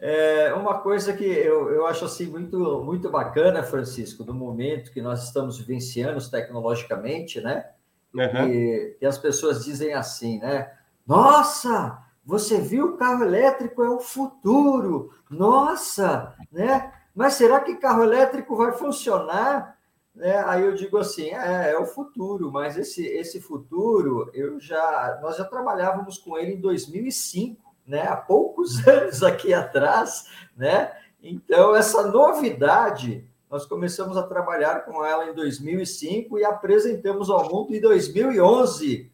É 0.00 0.54
uma 0.54 0.78
coisa 0.78 1.12
que 1.12 1.24
eu, 1.24 1.70
eu 1.70 1.86
acho 1.86 2.04
assim 2.04 2.26
muito, 2.26 2.82
muito 2.84 3.10
bacana, 3.10 3.64
Francisco, 3.64 4.22
no 4.24 4.32
momento 4.32 4.92
que 4.92 5.02
nós 5.02 5.24
estamos 5.24 5.58
vivenciando 5.58 6.30
tecnologicamente, 6.30 7.40
né? 7.40 7.68
Uhum. 8.14 8.48
E, 8.48 8.96
e, 9.00 9.06
as 9.06 9.18
pessoas 9.18 9.64
dizem 9.64 9.94
assim, 9.94 10.38
né? 10.38 10.72
Nossa, 11.06 11.98
você 12.24 12.60
viu 12.60 12.86
o 12.86 12.96
carro 12.96 13.24
elétrico 13.24 13.82
é 13.82 13.90
o 13.90 13.98
futuro. 13.98 15.12
Nossa, 15.28 16.34
né? 16.52 16.92
Mas 17.14 17.34
será 17.34 17.60
que 17.60 17.74
carro 17.74 18.04
elétrico 18.04 18.54
vai 18.54 18.70
funcionar? 18.72 19.76
Né? 20.14 20.36
Aí 20.46 20.62
eu 20.62 20.74
digo 20.74 20.98
assim, 20.98 21.30
é, 21.30 21.72
é, 21.72 21.78
o 21.78 21.86
futuro, 21.86 22.52
mas 22.52 22.76
esse, 22.76 23.04
esse 23.06 23.40
futuro 23.40 24.30
eu 24.32 24.60
já 24.60 25.18
nós 25.22 25.36
já 25.36 25.44
trabalhávamos 25.44 26.18
com 26.18 26.36
ele 26.36 26.52
em 26.52 26.60
2005, 26.60 27.67
né? 27.88 28.02
Há 28.06 28.16
poucos 28.16 28.86
anos 28.86 29.22
aqui 29.22 29.52
atrás, 29.52 30.26
né? 30.56 30.92
Então 31.20 31.74
essa 31.74 32.06
novidade 32.06 33.26
nós 33.50 33.64
começamos 33.64 34.16
a 34.18 34.22
trabalhar 34.22 34.84
com 34.84 35.04
ela 35.04 35.26
em 35.26 35.34
2005 35.34 36.38
e 36.38 36.44
apresentamos 36.44 37.30
ao 37.30 37.48
mundo 37.48 37.74
em 37.74 37.80
2011. 37.80 39.10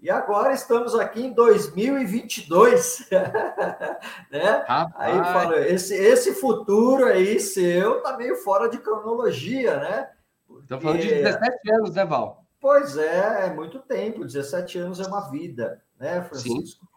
E 0.00 0.10
agora 0.10 0.52
estamos 0.52 0.94
aqui 0.96 1.22
em 1.22 1.32
2022. 1.32 3.08
né? 4.30 4.64
Aí 4.96 5.14
fala, 5.16 5.60
esse, 5.60 5.94
esse 5.94 6.34
futuro 6.34 7.06
aí 7.06 7.38
seu 7.38 8.02
tá 8.02 8.16
meio 8.16 8.36
fora 8.36 8.68
de 8.68 8.78
cronologia, 8.78 9.78
né? 9.78 10.10
Estou 10.62 10.80
falando 10.80 11.00
de 11.00 11.08
17 11.08 11.72
anos, 11.72 11.94
né, 11.94 12.04
Val? 12.04 12.44
Pois 12.60 12.96
é, 12.96 13.46
é 13.46 13.54
muito 13.54 13.78
tempo. 13.78 14.24
17 14.24 14.78
anos 14.78 14.98
é 15.00 15.06
uma 15.06 15.30
vida, 15.30 15.82
né, 15.98 16.22
Francisco? 16.22 16.84
Sim. 16.84 16.95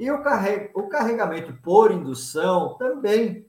E 0.00 0.10
o, 0.10 0.20
carreg 0.22 0.70
o 0.74 0.88
carregamento 0.88 1.52
por 1.62 1.92
indução 1.92 2.74
também 2.78 3.48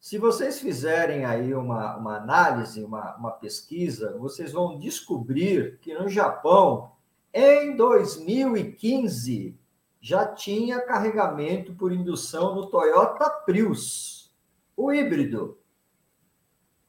se 0.00 0.16
vocês 0.16 0.58
fizerem 0.58 1.26
aí 1.26 1.52
uma, 1.54 1.96
uma 1.96 2.16
análise, 2.16 2.82
uma, 2.82 3.14
uma 3.16 3.32
pesquisa, 3.32 4.16
vocês 4.16 4.50
vão 4.50 4.78
descobrir 4.78 5.78
que 5.82 5.92
no 5.92 6.08
Japão, 6.08 6.92
em 7.34 7.76
2015, 7.76 9.54
já 10.00 10.26
tinha 10.26 10.80
carregamento 10.80 11.74
por 11.74 11.92
indução 11.92 12.54
no 12.54 12.66
Toyota 12.66 13.28
Prius, 13.28 14.34
o 14.74 14.90
híbrido. 14.90 15.58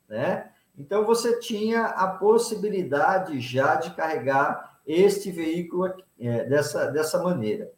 Né? 0.08 0.50
Então, 0.78 1.06
você 1.06 1.38
tinha 1.38 1.88
a 1.88 2.08
possibilidade 2.08 3.42
já 3.42 3.76
de 3.76 3.94
carregar 3.94 4.80
este 4.88 5.32
veículo 5.32 5.94
é, 6.18 6.46
dessa, 6.46 6.86
dessa 6.86 7.22
maneira. 7.22 7.74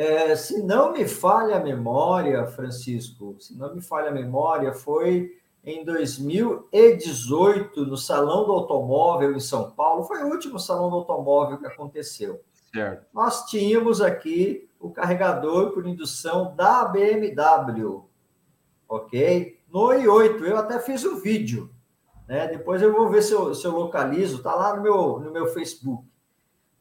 É, 0.00 0.34
se 0.34 0.62
não 0.62 0.94
me 0.94 1.06
falha 1.06 1.56
a 1.56 1.60
memória, 1.60 2.46
Francisco, 2.46 3.36
se 3.38 3.54
não 3.54 3.74
me 3.74 3.82
falha 3.82 4.08
a 4.08 4.14
memória, 4.14 4.72
foi 4.72 5.38
em 5.62 5.84
2018, 5.84 7.84
no 7.84 7.98
Salão 7.98 8.46
do 8.46 8.52
Automóvel 8.52 9.36
em 9.36 9.40
São 9.40 9.70
Paulo, 9.72 10.04
foi 10.04 10.22
o 10.22 10.28
último 10.28 10.58
Salão 10.58 10.88
do 10.88 10.96
Automóvel 10.96 11.58
que 11.58 11.66
aconteceu. 11.66 12.40
Certo. 12.72 13.04
Nós 13.12 13.44
tínhamos 13.44 14.00
aqui 14.00 14.70
o 14.80 14.88
carregador 14.88 15.72
por 15.72 15.86
indução 15.86 16.56
da 16.56 16.86
BMW, 16.86 18.02
ok? 18.88 19.60
No 19.70 19.88
i8, 19.88 20.42
eu 20.46 20.56
até 20.56 20.78
fiz 20.78 21.04
o 21.04 21.16
um 21.16 21.20
vídeo, 21.20 21.70
Né? 22.26 22.48
Depois 22.48 22.80
eu 22.80 22.90
vou 22.90 23.10
ver 23.10 23.20
se 23.20 23.34
eu, 23.34 23.54
se 23.54 23.66
eu 23.66 23.72
localizo, 23.72 24.38
está 24.38 24.54
lá 24.54 24.74
no 24.74 24.82
meu, 24.82 25.20
no 25.20 25.30
meu 25.30 25.48
Facebook. 25.48 26.09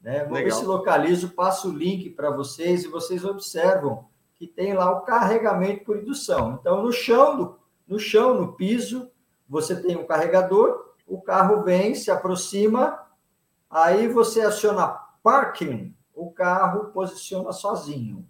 Né? 0.01 0.23
Vou 0.25 0.33
Legal. 0.33 0.43
ver 0.43 0.51
se 0.51 0.65
localizo, 0.65 1.29
passo 1.31 1.69
o 1.69 1.77
link 1.77 2.09
para 2.11 2.31
vocês 2.31 2.83
e 2.83 2.87
vocês 2.87 3.25
observam 3.25 4.07
que 4.35 4.47
tem 4.47 4.73
lá 4.73 4.89
o 4.91 5.01
carregamento 5.01 5.83
por 5.83 5.97
indução. 5.97 6.57
Então, 6.59 6.81
no 6.81 6.93
chão, 6.93 7.57
no 7.85 7.99
chão, 7.99 8.33
no 8.33 8.53
piso, 8.53 9.11
você 9.47 9.75
tem 9.75 9.97
um 9.97 10.05
carregador, 10.05 10.93
o 11.05 11.19
carro 11.21 11.63
vem, 11.63 11.93
se 11.93 12.09
aproxima, 12.09 13.05
aí 13.69 14.07
você 14.07 14.41
aciona 14.41 14.87
parking, 15.21 15.93
o 16.15 16.31
carro 16.31 16.91
posiciona 16.91 17.51
sozinho, 17.51 18.25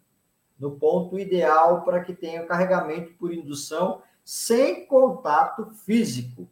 no 0.58 0.72
ponto 0.72 1.20
ideal 1.20 1.84
para 1.84 2.04
que 2.04 2.14
tenha 2.14 2.46
carregamento 2.46 3.14
por 3.14 3.34
indução 3.34 4.02
sem 4.24 4.86
contato 4.86 5.70
físico, 5.86 6.48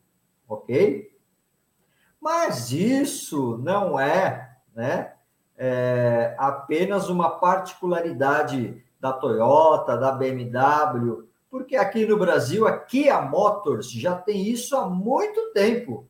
ok? 0.47 1.15
Mas 2.19 2.71
isso 2.71 3.57
não 3.57 3.99
é, 3.99 4.56
né, 4.77 5.13
é 5.57 6.35
apenas 6.37 7.09
uma 7.09 7.31
particularidade 7.31 8.79
da 8.99 9.11
Toyota, 9.11 9.97
da 9.97 10.11
BMW, 10.11 11.27
porque 11.49 11.75
aqui 11.75 12.05
no 12.05 12.15
Brasil, 12.15 12.67
a 12.67 12.77
Kia 12.77 13.19
Motors 13.19 13.89
já 13.89 14.15
tem 14.15 14.47
isso 14.47 14.77
há 14.77 14.87
muito 14.87 15.51
tempo, 15.51 16.07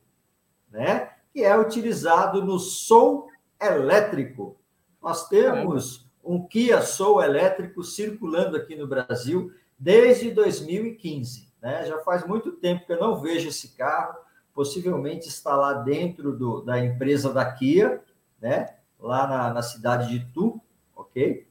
né? 0.70 1.12
Que 1.32 1.44
é 1.44 1.56
utilizado 1.56 2.44
no 2.44 2.58
Soul 2.58 3.28
elétrico. 3.58 4.56
Nós 5.00 5.28
temos 5.28 6.06
um 6.22 6.46
Kia 6.46 6.82
Soul 6.82 7.22
elétrico 7.22 7.82
circulando 7.82 8.56
aqui 8.56 8.76
no 8.76 8.86
Brasil 8.86 9.50
desde 9.78 10.30
2015, 10.30 11.48
né? 11.62 11.86
Já 11.86 11.98
faz 12.00 12.26
muito 12.26 12.52
tempo 12.52 12.84
que 12.84 12.92
eu 12.92 13.00
não 13.00 13.18
vejo 13.18 13.48
esse 13.48 13.68
carro, 13.76 14.18
possivelmente 14.52 15.28
está 15.28 15.56
lá 15.56 15.72
dentro 15.72 16.36
do, 16.36 16.60
da 16.60 16.78
empresa 16.84 17.32
da 17.32 17.50
Kia, 17.50 18.02
né? 18.40 18.66
Lá 18.98 19.26
na, 19.26 19.54
na 19.54 19.62
cidade 19.62 20.08
de 20.08 20.32
Tu, 20.32 20.60
ok? 20.94 21.48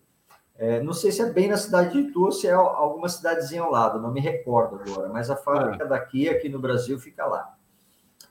É, 0.57 0.81
não 0.81 0.93
sei 0.93 1.11
se 1.11 1.21
é 1.21 1.31
bem 1.31 1.47
na 1.47 1.57
cidade 1.57 1.93
de 1.93 2.09
Itu 2.09 2.25
ou 2.25 2.31
se 2.31 2.47
é 2.47 2.53
alguma 2.53 3.07
cidadezinha 3.07 3.61
ao 3.61 3.69
lado, 3.69 4.01
não 4.01 4.11
me 4.11 4.19
recordo 4.19 4.81
agora, 4.81 5.07
mas 5.09 5.29
a 5.29 5.35
fábrica 5.35 5.83
é. 5.83 5.87
daqui, 5.87 6.27
aqui 6.27 6.49
no 6.49 6.59
Brasil, 6.59 6.97
fica 6.97 7.25
lá. 7.27 7.55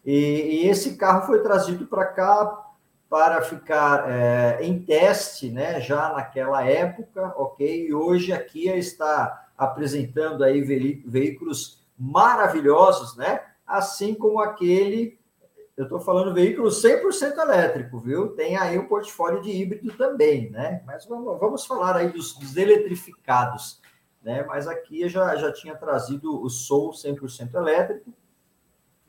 E, 0.04 0.62
e 0.62 0.68
esse 0.68 0.96
carro 0.96 1.25
foi 1.25 1.40
trazido 1.42 1.86
para 1.86 2.06
cá 2.06 2.64
para 3.08 3.42
ficar 3.42 4.10
é, 4.10 4.58
em 4.60 4.80
teste, 4.80 5.50
né, 5.50 5.80
já 5.80 6.12
naquela 6.12 6.64
época, 6.64 7.32
ok? 7.36 7.86
E 7.86 7.94
hoje 7.94 8.32
a 8.32 8.42
Kia 8.42 8.76
está 8.76 9.48
apresentando 9.56 10.42
aí 10.42 10.60
veículos 10.60 11.86
maravilhosos, 11.96 13.16
né? 13.16 13.40
Assim 13.64 14.14
como 14.14 14.40
aquele 14.40 15.18
eu 15.76 15.85
estou 15.85 16.00
falando 16.00 16.33
veículo 16.33 16.68
100% 16.68 17.37
elétrico, 17.38 18.00
viu? 18.00 18.28
Tem 18.28 18.56
aí 18.56 18.78
um 18.78 18.87
portfólio 18.87 19.42
de 19.42 19.50
híbrido 19.50 19.95
também, 19.95 20.50
né? 20.50 20.83
Mas 20.87 21.04
vamos, 21.04 21.38
vamos 21.38 21.66
falar 21.66 21.97
aí 21.97 22.09
dos, 22.09 22.33
dos, 22.38 22.56
eletrificados, 22.56 23.83
né? 24.23 24.42
Mas 24.45 24.66
aqui 24.66 25.02
eu 25.02 25.09
já, 25.09 25.37
já 25.37 25.52
tinha 25.52 25.76
trazido 25.76 26.42
o 26.42 26.49
Soul 26.49 26.92
100% 26.92 27.54
elétrico 27.54 28.11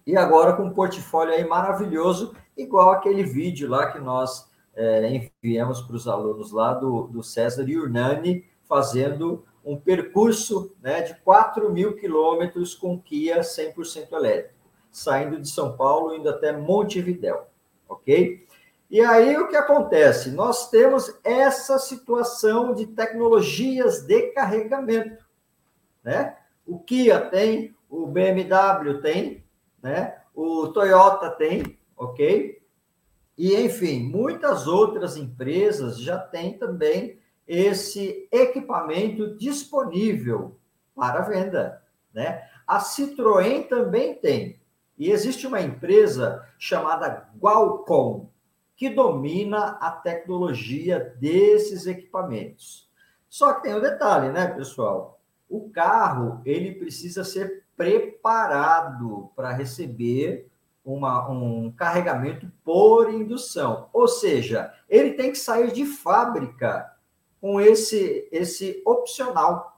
e 0.06 0.18
agora 0.18 0.54
com 0.58 0.64
um 0.64 0.74
portfólio 0.74 1.34
aí 1.34 1.48
maravilhoso, 1.48 2.36
igual 2.58 2.90
aquele 2.90 3.24
vídeo 3.24 3.70
lá 3.70 3.90
que 3.90 4.00
nós 4.00 4.52
é, 4.76 5.30
enviamos 5.42 5.82
para 5.82 5.96
os 5.96 6.06
alunos 6.06 6.52
lá 6.52 6.74
do, 6.74 7.08
do 7.08 7.24
César 7.24 7.64
Urnani 7.64 8.46
fazendo 8.66 9.46
um 9.64 9.78
percurso 9.78 10.76
né, 10.82 11.02
de 11.02 11.16
4 11.22 11.72
mil 11.72 11.96
quilômetros 11.96 12.76
com 12.76 13.00
Kia 13.00 13.40
100% 13.40 14.12
elétrico 14.12 14.57
saindo 14.98 15.40
de 15.40 15.50
São 15.50 15.78
Paulo, 15.78 16.16
indo 16.16 16.28
até 16.28 16.52
Montevidéu, 16.52 17.48
ok? 17.88 18.46
E 18.90 19.02
aí 19.02 19.38
o 19.38 19.48
que 19.48 19.56
acontece? 19.56 20.32
Nós 20.32 20.70
temos 20.70 21.14
essa 21.24 21.78
situação 21.78 22.74
de 22.74 22.88
tecnologias 22.88 24.02
de 24.02 24.32
carregamento, 24.32 25.24
né? 26.04 26.38
O 26.66 26.80
Kia 26.80 27.20
tem, 27.20 27.76
o 27.90 28.08
BMW 28.08 29.02
tem, 29.02 29.44
né? 29.84 30.18
O 30.34 30.68
Toyota 30.70 31.30
tem, 31.30 31.78
ok? 31.96 32.62
E 33.38 33.56
enfim, 33.56 34.00
muitas 34.00 34.68
outras 34.68 35.16
empresas 35.16 36.00
já 36.00 36.18
têm 36.18 36.58
também 36.58 37.20
esse 37.48 38.28
equipamento 38.32 39.38
disponível 39.38 40.58
para 40.96 41.22
venda, 41.22 41.84
né? 42.14 42.48
A 42.66 42.80
Citroën 42.80 43.68
também 43.68 44.16
tem. 44.16 44.60
E 44.98 45.12
existe 45.12 45.46
uma 45.46 45.62
empresa 45.62 46.48
chamada 46.58 47.30
Qualcomm, 47.40 48.30
que 48.76 48.90
domina 48.90 49.78
a 49.82 49.92
tecnologia 49.92 51.16
desses 51.20 51.86
equipamentos. 51.86 52.90
Só 53.30 53.54
que 53.54 53.64
tem 53.64 53.76
um 53.76 53.82
detalhe, 53.82 54.32
né, 54.32 54.48
pessoal? 54.48 55.20
O 55.50 55.70
carro, 55.70 56.42
ele 56.46 56.74
precisa 56.76 57.24
ser 57.24 57.64
preparado 57.76 59.32
para 59.36 59.52
receber 59.52 60.50
uma, 60.84 61.30
um 61.30 61.72
carregamento 61.72 62.52
por 62.64 63.14
indução. 63.14 63.90
Ou 63.94 64.08
seja, 64.08 64.74
ele 64.90 65.14
tem 65.14 65.32
que 65.32 65.38
sair 65.38 65.72
de 65.72 65.86
fábrica 65.86 66.92
com 67.40 67.62
esse, 67.62 68.28
esse 68.32 68.82
opcional 68.86 69.77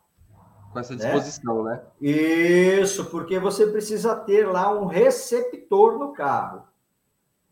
com 0.72 0.80
essa 0.80 0.96
né? 0.96 1.00
disposição, 1.00 1.64
né? 1.64 1.76
né? 1.76 1.82
Isso, 2.02 3.06
porque 3.06 3.40
você 3.40 3.68
precisa 3.68 4.16
ter 4.16 4.48
lá 4.48 4.72
um 4.72 4.86
receptor 4.86 5.98
no 5.98 6.14
carro, 6.14 6.64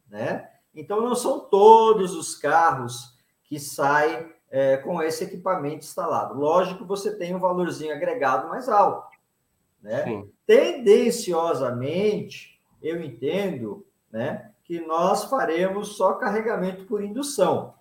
né? 0.09 0.49
Então, 0.73 1.01
não 1.01 1.15
são 1.15 1.39
todos 1.39 2.15
os 2.15 2.35
carros 2.35 3.17
que 3.43 3.59
saem 3.59 4.31
é, 4.49 4.77
com 4.77 5.01
esse 5.01 5.23
equipamento 5.23 5.85
instalado. 5.85 6.39
Lógico, 6.39 6.85
você 6.85 7.15
tem 7.15 7.33
um 7.35 7.39
valorzinho 7.39 7.95
agregado 7.95 8.47
mais 8.47 8.69
alto, 8.69 9.09
né? 9.81 10.03
Sim. 10.03 10.31
Tendenciosamente, 10.45 12.61
eu 12.81 13.01
entendo, 13.01 13.85
né, 14.11 14.51
que 14.63 14.79
nós 14.81 15.23
faremos 15.25 15.95
só 15.95 16.13
carregamento 16.13 16.85
por 16.85 17.03
indução. 17.03 17.73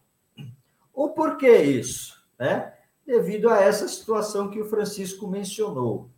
O 0.94 1.10
porquê 1.10 1.58
isso, 1.58 2.24
né? 2.38 2.72
Devido 3.06 3.48
a 3.48 3.60
essa 3.60 3.86
situação 3.86 4.50
que 4.50 4.60
o 4.60 4.68
Francisco 4.68 5.26
mencionou. 5.28 6.10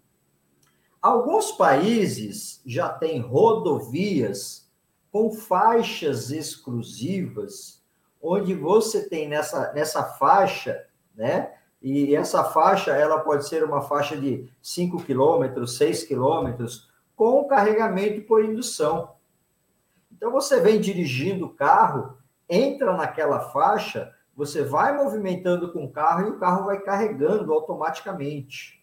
Alguns 1.00 1.52
países 1.52 2.60
já 2.64 2.88
têm 2.88 3.20
rodovias 3.20 4.68
com 5.12 5.30
faixas 5.30 6.30
exclusivas, 6.30 7.82
onde 8.20 8.54
você 8.54 9.08
tem 9.08 9.28
nessa, 9.28 9.72
nessa 9.72 10.02
faixa, 10.02 10.86
né? 11.14 11.54
E 11.80 12.16
essa 12.16 12.42
faixa, 12.42 12.90
ela 12.90 13.20
pode 13.20 13.46
ser 13.48 13.62
uma 13.62 13.80
faixa 13.80 14.16
de 14.16 14.50
5 14.60 15.04
quilômetros, 15.04 15.76
6 15.76 16.04
quilômetros, 16.04 16.88
com 17.14 17.46
carregamento 17.46 18.22
por 18.22 18.44
indução. 18.44 19.14
Então, 20.10 20.32
você 20.32 20.60
vem 20.60 20.80
dirigindo 20.80 21.46
o 21.46 21.54
carro, 21.54 22.18
entra 22.48 22.96
naquela 22.96 23.38
faixa, 23.50 24.12
você 24.38 24.62
vai 24.62 24.96
movimentando 24.96 25.72
com 25.72 25.84
o 25.84 25.90
carro 25.90 26.28
e 26.28 26.30
o 26.30 26.38
carro 26.38 26.66
vai 26.66 26.80
carregando 26.80 27.52
automaticamente, 27.52 28.80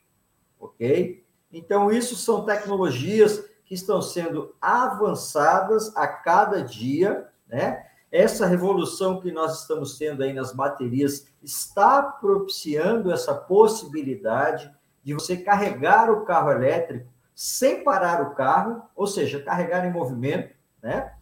ok? 0.60 1.26
Então, 1.50 1.90
isso 1.90 2.14
são 2.18 2.44
tecnologias 2.44 3.42
que 3.64 3.74
estão 3.74 4.02
sendo 4.02 4.54
avançadas 4.62 5.96
a 5.96 6.10
cada 6.10 6.62
dia, 6.62 7.30
né? 7.48 7.88
Essa 8.12 8.46
revolução 8.46 9.22
que 9.22 9.32
nós 9.32 9.62
estamos 9.62 9.98
tendo 9.98 10.24
aí 10.24 10.34
nas 10.34 10.52
baterias 10.52 11.26
está 11.42 12.04
propiciando 12.04 13.10
essa 13.10 13.34
possibilidade 13.34 14.70
de 15.02 15.14
você 15.14 15.38
carregar 15.38 16.12
o 16.12 16.26
carro 16.26 16.52
elétrico 16.52 17.10
sem 17.34 17.82
parar 17.82 18.22
o 18.22 18.36
carro, 18.36 18.84
ou 18.94 19.08
seja, 19.08 19.42
carregar 19.42 19.86
em 19.86 19.94
movimento, 19.94 20.54
né? 20.84 21.15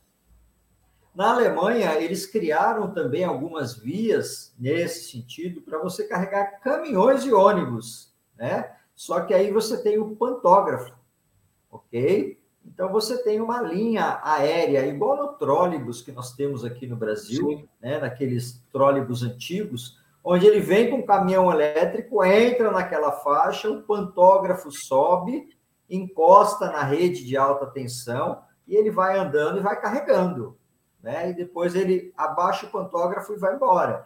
Na 1.16 1.32
Alemanha, 1.32 1.94
eles 2.02 2.26
criaram 2.26 2.92
também 2.92 3.24
algumas 3.24 3.76
vias 3.78 4.52
nesse 4.58 5.12
sentido 5.12 5.62
para 5.62 5.78
você 5.78 6.06
carregar 6.06 6.60
caminhões 6.60 7.24
e 7.24 7.32
ônibus, 7.32 8.12
né? 8.36 8.76
Só 8.96 9.22
que 9.22 9.34
aí 9.34 9.52
você 9.52 9.82
tem 9.84 10.00
o 10.00 10.16
pantógrafo, 10.16 10.92
ok? 11.70 12.40
Então 12.66 12.92
você 12.92 13.22
tem 13.22 13.40
uma 13.40 13.62
linha 13.62 14.20
aérea, 14.24 14.88
igual 14.88 15.18
no 15.18 15.34
trólebus 15.34 16.02
que 16.02 16.12
nós 16.12 16.34
temos 16.34 16.66
aqui 16.66 16.88
no 16.88 16.96
Brasil, 16.96 17.48
Sim. 17.48 17.70
né? 17.80 18.00
Naqueles 18.00 18.64
trólebus 18.72 19.22
antigos, 19.22 20.00
onde 20.24 20.48
ele 20.48 20.62
vem 20.62 20.90
com 20.90 20.98
um 20.98 21.06
caminhão 21.06 21.52
elétrico, 21.52 22.24
entra 22.24 22.72
naquela 22.72 23.12
faixa, 23.12 23.70
o 23.70 23.84
pantógrafo 23.84 24.72
sobe, 24.72 25.48
encosta 25.88 26.72
na 26.72 26.82
rede 26.84 27.24
de 27.24 27.38
alta 27.38 27.68
tensão 27.68 28.42
e 28.68 28.76
ele 28.76 28.90
vai 28.90 29.20
andando 29.20 29.60
e 29.60 29.62
vai 29.62 29.80
carregando 29.80 30.58
né? 31.04 31.30
E 31.30 31.34
depois 31.34 31.76
ele 31.76 32.14
abaixa 32.18 32.66
o 32.66 32.70
pantógrafo 32.70 33.34
e 33.34 33.38
vai 33.38 33.54
embora, 33.54 34.04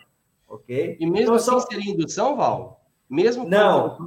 ok? 0.49 0.97
E 0.99 1.05
mesmo 1.05 1.21
então, 1.21 1.35
assim 1.35 1.45
são... 1.45 1.59
seria 1.59 1.93
indução, 1.93 2.35
Val? 2.35 2.81
Mesmo 3.07 3.47
não, 3.47 3.95
com... 3.95 4.05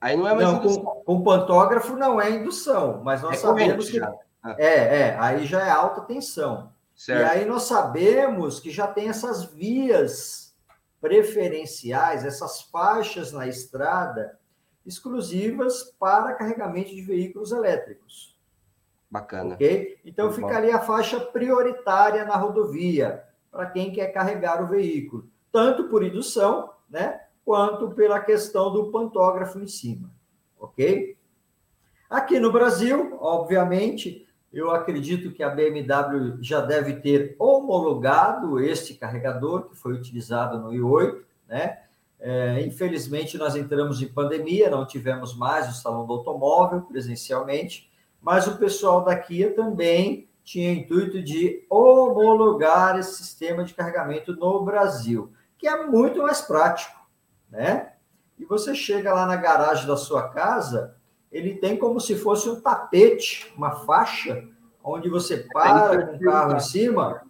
aí 0.00 0.16
não 0.16 0.28
é 0.28 0.34
mais 0.34 0.46
não, 0.46 0.56
indução. 0.58 0.82
Com, 0.82 1.04
com 1.04 1.22
pantógrafo 1.22 1.96
não 1.96 2.20
é 2.20 2.30
indução, 2.32 3.00
mas 3.02 3.22
nós 3.22 3.34
é 3.34 3.36
sabemos 3.36 3.88
que 3.88 4.00
Ah. 4.44 4.56
É, 4.58 4.98
é, 5.00 5.18
aí 5.18 5.46
já 5.46 5.66
é 5.66 5.70
alta 5.70 6.02
tensão. 6.02 6.70
Certo. 6.94 7.22
E 7.22 7.24
aí 7.24 7.44
nós 7.46 7.62
sabemos 7.62 8.60
que 8.60 8.70
já 8.70 8.86
tem 8.86 9.08
essas 9.08 9.44
vias 9.44 10.54
preferenciais, 11.00 12.24
essas 12.24 12.62
faixas 12.62 13.32
na 13.32 13.46
estrada 13.46 14.38
exclusivas 14.84 15.82
para 15.98 16.34
carregamento 16.34 16.90
de 16.90 17.00
veículos 17.00 17.52
elétricos. 17.52 18.33
Bacana. 19.14 19.54
Ok? 19.54 20.00
Então 20.04 20.26
Muito 20.26 20.40
ficaria 20.40 20.72
bom. 20.72 20.78
a 20.78 20.80
faixa 20.80 21.20
prioritária 21.20 22.24
na 22.24 22.34
rodovia 22.34 23.22
para 23.48 23.66
quem 23.66 23.92
quer 23.92 24.08
carregar 24.08 24.60
o 24.60 24.66
veículo, 24.66 25.28
tanto 25.52 25.84
por 25.84 26.02
indução, 26.02 26.70
né, 26.90 27.20
quanto 27.44 27.92
pela 27.92 28.18
questão 28.18 28.72
do 28.72 28.90
pantógrafo 28.90 29.60
em 29.60 29.68
cima. 29.68 30.10
Ok? 30.58 31.16
Aqui 32.10 32.40
no 32.40 32.50
Brasil, 32.50 33.16
obviamente, 33.20 34.26
eu 34.52 34.72
acredito 34.72 35.30
que 35.30 35.44
a 35.44 35.50
BMW 35.50 36.38
já 36.40 36.60
deve 36.60 36.94
ter 36.94 37.36
homologado 37.38 38.58
este 38.58 38.94
carregador 38.94 39.68
que 39.68 39.76
foi 39.76 39.92
utilizado 39.92 40.58
no 40.58 40.70
i8, 40.70 41.22
né? 41.46 41.78
É, 42.18 42.60
infelizmente, 42.66 43.38
nós 43.38 43.54
entramos 43.54 44.02
em 44.02 44.08
pandemia, 44.08 44.70
não 44.70 44.84
tivemos 44.84 45.36
mais 45.36 45.68
o 45.68 45.80
salão 45.80 46.04
do 46.04 46.14
automóvel 46.14 46.82
presencialmente, 46.82 47.88
mas 48.24 48.46
o 48.46 48.56
pessoal 48.56 49.04
da 49.04 49.14
Kia 49.14 49.54
também 49.54 50.26
tinha 50.42 50.72
intuito 50.72 51.22
de 51.22 51.64
homologar 51.68 52.98
esse 52.98 53.16
sistema 53.16 53.62
de 53.62 53.74
carregamento 53.74 54.34
no 54.34 54.64
Brasil, 54.64 55.30
que 55.58 55.68
é 55.68 55.86
muito 55.86 56.22
mais 56.22 56.40
prático, 56.40 56.98
né? 57.50 57.92
E 58.38 58.44
você 58.46 58.74
chega 58.74 59.12
lá 59.12 59.26
na 59.26 59.36
garagem 59.36 59.86
da 59.86 59.96
sua 59.96 60.28
casa, 60.28 60.96
ele 61.30 61.56
tem 61.56 61.76
como 61.76 62.00
se 62.00 62.16
fosse 62.16 62.48
um 62.48 62.60
tapete, 62.60 63.52
uma 63.56 63.72
faixa, 63.72 64.48
onde 64.82 65.08
você 65.10 65.46
para 65.52 66.06
com 66.06 66.16
o 66.16 66.20
carro 66.20 66.56
em 66.56 66.60
cima, 66.60 67.22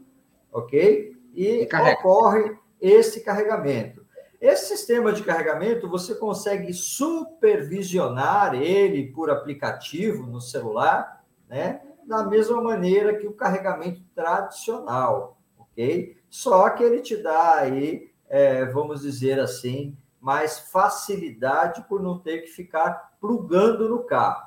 ok? 0.52 1.16
E, 1.35 1.64
e 1.64 1.92
ocorre 1.92 2.57
esse 2.80 3.20
carregamento. 3.20 4.03
Esse 4.44 4.76
sistema 4.76 5.11
de 5.11 5.22
carregamento, 5.22 5.88
você 5.88 6.14
consegue 6.14 6.74
supervisionar 6.74 8.54
ele 8.54 9.11
por 9.11 9.30
aplicativo 9.30 10.26
no 10.26 10.38
celular, 10.38 11.24
né? 11.48 11.80
Da 12.07 12.24
mesma 12.24 12.61
maneira 12.61 13.16
que 13.16 13.26
o 13.26 13.33
carregamento 13.33 14.02
tradicional, 14.14 15.38
ok? 15.57 16.18
Só 16.28 16.68
que 16.68 16.83
ele 16.83 17.00
te 17.00 17.16
dá 17.16 17.54
aí, 17.54 18.12
é, 18.28 18.66
vamos 18.66 19.00
dizer 19.00 19.40
assim, 19.40 19.96
mais 20.20 20.59
facilidade 20.59 21.83
por 21.88 22.02
não 22.02 22.18
ter 22.18 22.42
que 22.42 22.48
ficar 22.48 23.16
plugando 23.18 23.88
no 23.88 24.00
carro. 24.04 24.46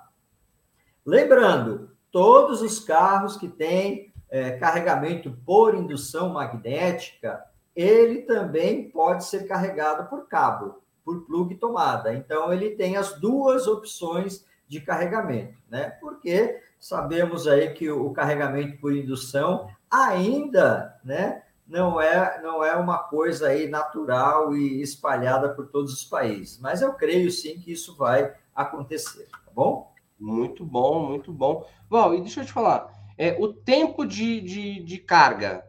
Lembrando, 1.04 1.90
todos 2.12 2.62
os 2.62 2.80
carros 2.80 3.36
que 3.36 3.48
têm 3.48 4.14
é, 4.30 4.52
carregamento 4.60 5.36
por 5.44 5.74
indução 5.74 6.30
magnética, 6.30 7.44
ele 7.78 8.24
também 8.24 8.90
pode 8.90 9.26
ser 9.26 9.48
carregado 9.48 10.10
por 10.10 10.28
cabo, 10.28 10.82
por 11.06 11.28
plug 11.28 11.54
tomada. 11.56 12.12
Então, 12.12 12.52
ele 12.52 12.72
tem 12.72 12.98
as 12.98 13.20
duas 13.20 13.68
opções 13.68 14.44
de 14.68 14.82
carregamento, 14.82 15.56
né? 15.70 15.92
Porque 16.02 16.60
sabemos 16.80 17.48
aí 17.48 17.72
que 17.74 17.90
o 17.90 18.10
carregamento 18.12 18.82
por 18.82 18.92
indução 18.94 19.70
ainda, 19.90 21.00
né, 21.04 21.44
não 21.68 22.02
é 22.02 22.42
não 22.42 22.64
é 22.64 22.76
uma 22.76 22.98
coisa 22.98 23.48
aí 23.48 23.68
natural 23.70 24.56
e 24.56 24.82
espalhada 24.82 25.50
por 25.50 25.68
todos 25.68 25.94
os 25.94 26.04
países, 26.04 26.60
mas 26.60 26.82
eu 26.82 26.94
creio 26.94 27.32
sim 27.32 27.60
que 27.60 27.72
isso 27.72 27.96
vai 27.96 28.34
acontecer, 28.54 29.28
tá 29.32 29.52
bom? 29.54 29.94
Muito 30.20 30.66
bom, 30.66 31.06
muito 31.06 31.32
bom. 31.32 31.66
Val, 31.90 32.16
e 32.16 32.22
deixa 32.22 32.42
eu 32.42 32.46
te 32.46 32.52
falar, 32.52 32.92
é, 33.18 33.38
o 33.40 33.54
tempo 33.54 34.06
de, 34.06 34.42
de, 34.42 34.84
de 34.84 34.98
carga 34.98 35.64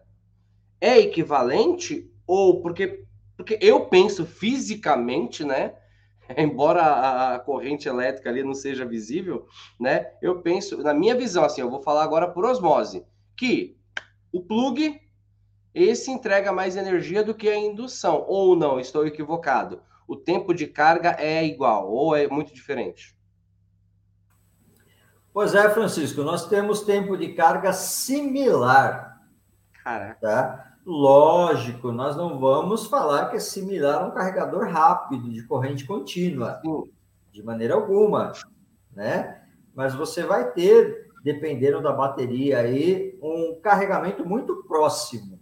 é 0.80 0.98
equivalente 0.98 2.10
ou 2.26 2.60
porque 2.60 3.04
porque 3.36 3.56
eu 3.60 3.86
penso 3.86 4.26
fisicamente, 4.26 5.44
né? 5.44 5.74
Embora 6.36 6.82
a, 6.82 7.34
a 7.34 7.38
corrente 7.38 7.88
elétrica 7.88 8.28
ali 8.28 8.42
não 8.42 8.52
seja 8.52 8.84
visível, 8.84 9.46
né? 9.78 10.10
Eu 10.20 10.42
penso, 10.42 10.82
na 10.82 10.92
minha 10.92 11.14
visão, 11.14 11.44
assim, 11.44 11.60
eu 11.60 11.70
vou 11.70 11.80
falar 11.80 12.02
agora 12.02 12.28
por 12.28 12.44
osmose, 12.44 13.04
que 13.36 13.76
o 14.32 14.42
plug 14.42 15.00
esse 15.72 16.10
entrega 16.10 16.52
mais 16.52 16.76
energia 16.76 17.22
do 17.22 17.32
que 17.32 17.48
a 17.48 17.56
indução, 17.56 18.24
ou 18.26 18.56
não, 18.56 18.80
estou 18.80 19.06
equivocado 19.06 19.80
o 20.08 20.16
tempo 20.16 20.54
de 20.54 20.66
carga 20.66 21.14
é 21.18 21.44
igual 21.44 21.92
ou 21.92 22.16
é 22.16 22.26
muito 22.26 22.54
diferente? 22.54 23.14
Pois 25.30 25.54
é, 25.54 25.68
Francisco, 25.68 26.22
nós 26.22 26.48
temos 26.48 26.80
tempo 26.80 27.16
de 27.16 27.34
carga 27.34 27.74
similar. 27.74 29.20
Caraca. 29.84 30.18
Tá? 30.18 30.67
Lógico, 30.90 31.92
nós 31.92 32.16
não 32.16 32.38
vamos 32.38 32.86
falar 32.86 33.28
que 33.28 33.36
é 33.36 33.40
similar 33.40 34.02
a 34.02 34.06
um 34.06 34.10
carregador 34.10 34.66
rápido 34.68 35.30
de 35.30 35.46
corrente 35.46 35.84
contínua, 35.84 36.62
de 37.30 37.42
maneira 37.42 37.74
alguma, 37.74 38.32
né? 38.96 39.44
Mas 39.74 39.94
você 39.94 40.22
vai 40.24 40.50
ter, 40.50 41.10
dependendo 41.22 41.82
da 41.82 41.92
bateria 41.92 42.60
aí, 42.60 43.18
um 43.22 43.60
carregamento 43.62 44.24
muito 44.24 44.64
próximo, 44.64 45.38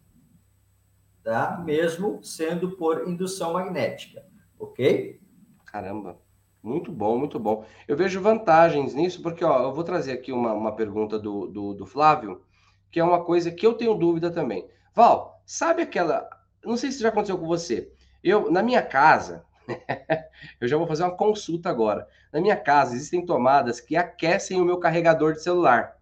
tá? 1.22 1.62
Mesmo 1.64 2.18
sendo 2.24 2.72
por 2.72 3.08
indução 3.08 3.52
magnética 3.52 4.26
ok? 4.58 5.20
Caramba, 5.64 6.18
muito 6.62 6.90
bom, 6.90 7.18
muito 7.18 7.38
bom. 7.38 7.64
Eu 7.86 7.96
vejo 7.96 8.20
vantagens 8.20 8.94
nisso, 8.94 9.22
porque 9.22 9.44
ó, 9.44 9.62
eu 9.62 9.72
vou 9.72 9.84
trazer 9.84 10.12
aqui 10.12 10.32
uma, 10.32 10.52
uma 10.52 10.72
pergunta 10.72 11.18
do, 11.18 11.46
do, 11.46 11.74
do 11.74 11.86
Flávio, 11.86 12.42
que 12.90 13.00
é 13.00 13.04
uma 13.04 13.24
coisa 13.24 13.50
que 13.50 13.66
eu 13.66 13.74
tenho 13.74 13.94
dúvida 13.94 14.30
também. 14.30 14.66
Val, 14.94 15.35
sabe 15.46 15.82
aquela. 15.82 16.28
Não 16.64 16.76
sei 16.76 16.90
se 16.90 17.00
já 17.00 17.08
aconteceu 17.08 17.38
com 17.38 17.46
você. 17.46 17.90
Eu, 18.22 18.50
na 18.50 18.62
minha 18.62 18.82
casa, 18.82 19.44
eu 20.60 20.66
já 20.66 20.76
vou 20.76 20.86
fazer 20.86 21.04
uma 21.04 21.16
consulta 21.16 21.70
agora. 21.70 22.08
Na 22.32 22.40
minha 22.40 22.56
casa 22.56 22.94
existem 22.94 23.24
tomadas 23.24 23.80
que 23.80 23.96
aquecem 23.96 24.60
o 24.60 24.64
meu 24.64 24.78
carregador 24.78 25.32
de 25.32 25.42
celular. 25.42 25.96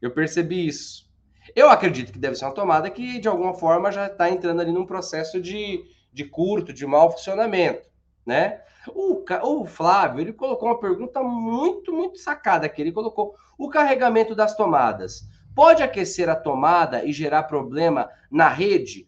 Eu 0.00 0.10
percebi 0.10 0.66
isso. 0.66 1.08
Eu 1.54 1.68
acredito 1.68 2.12
que 2.12 2.18
deve 2.18 2.36
ser 2.36 2.46
uma 2.46 2.54
tomada 2.54 2.90
que, 2.90 3.18
de 3.18 3.28
alguma 3.28 3.54
forma, 3.54 3.92
já 3.92 4.06
está 4.06 4.30
entrando 4.30 4.60
ali 4.60 4.72
num 4.72 4.86
processo 4.86 5.40
de, 5.40 5.84
de 6.12 6.24
curto, 6.24 6.72
de 6.72 6.86
mau 6.86 7.10
funcionamento, 7.10 7.86
né? 8.24 8.62
O, 8.88 9.22
o 9.42 9.66
Flávio, 9.66 10.20
ele 10.20 10.32
colocou 10.32 10.68
uma 10.68 10.80
pergunta 10.80 11.22
muito, 11.22 11.92
muito 11.92 12.18
sacada 12.18 12.64
aqui. 12.64 12.80
Ele 12.80 12.92
colocou 12.92 13.34
o 13.58 13.68
carregamento 13.68 14.34
das 14.34 14.56
tomadas. 14.56 15.28
Pode 15.60 15.82
aquecer 15.82 16.26
a 16.30 16.34
tomada 16.34 17.04
e 17.04 17.12
gerar 17.12 17.42
problema 17.42 18.08
na 18.30 18.48
rede 18.48 19.06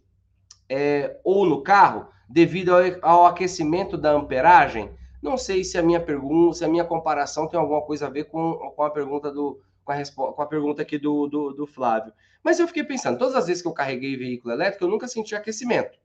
é, 0.69 1.19
ou 1.25 1.47
no 1.47 1.62
carro 1.62 2.09
devido 2.29 2.75
ao, 2.75 2.83
ao, 3.01 3.25
aquecimento 3.25 3.97
da 3.97 4.11
amperagem? 4.11 4.91
Não 5.23 5.38
sei 5.38 5.65
se 5.65 5.79
a 5.79 5.83
minha 5.83 5.99
pergunta, 5.99 6.59
se 6.59 6.65
a 6.67 6.69
minha 6.69 6.85
comparação 6.85 7.49
tem 7.49 7.59
alguma 7.59 7.81
coisa 7.81 8.07
a 8.07 8.11
ver 8.11 8.25
com, 8.25 8.53
com 8.77 8.83
a 8.83 8.91
pergunta 8.91 9.33
do 9.33 9.62
com 9.83 9.93
a, 9.93 10.05
com 10.05 10.43
a 10.43 10.47
pergunta 10.47 10.83
aqui 10.83 10.99
do, 10.99 11.27
do, 11.27 11.55
do 11.55 11.67
Flávio. 11.67 12.12
Mas 12.45 12.61
eu 12.61 12.69
fiquei 12.69 12.85
pensando, 12.85 13.17
todas 13.17 13.35
as 13.35 13.47
vezes 13.47 13.62
que 13.62 13.69
eu 13.69 13.73
carreguei 13.73 14.15
veículo 14.15 14.53
elétrico, 14.53 14.85
eu 14.85 14.91
nunca 14.91 15.09
senti 15.09 15.35
aquecimento. 15.35 15.99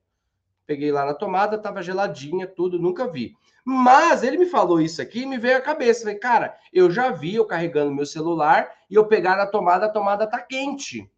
Peguei 0.67 0.91
lá 0.91 1.05
na 1.05 1.13
tomada, 1.13 1.57
tava 1.57 1.81
geladinha, 1.81 2.45
tudo, 2.45 2.77
nunca 2.77 3.07
vi. 3.07 3.35
Mas 3.63 4.21
ele 4.21 4.37
me 4.37 4.45
falou 4.45 4.79
isso 4.81 5.01
aqui 5.01 5.21
e 5.21 5.25
me 5.25 5.37
veio 5.37 5.57
à 5.57 5.61
cabeça. 5.61 6.01
Falei, 6.01 6.15
cara, 6.15 6.57
eu 6.71 6.91
já 6.91 7.09
vi 7.09 7.35
eu 7.35 7.45
carregando 7.45 7.93
meu 7.93 8.05
celular 8.05 8.69
e 8.89 8.95
eu 8.95 9.05
pegar 9.05 9.37
na 9.37 9.47
tomada, 9.47 9.85
a 9.85 9.89
tomada 9.89 10.27
tá 10.27 10.39
quente. 10.39 11.09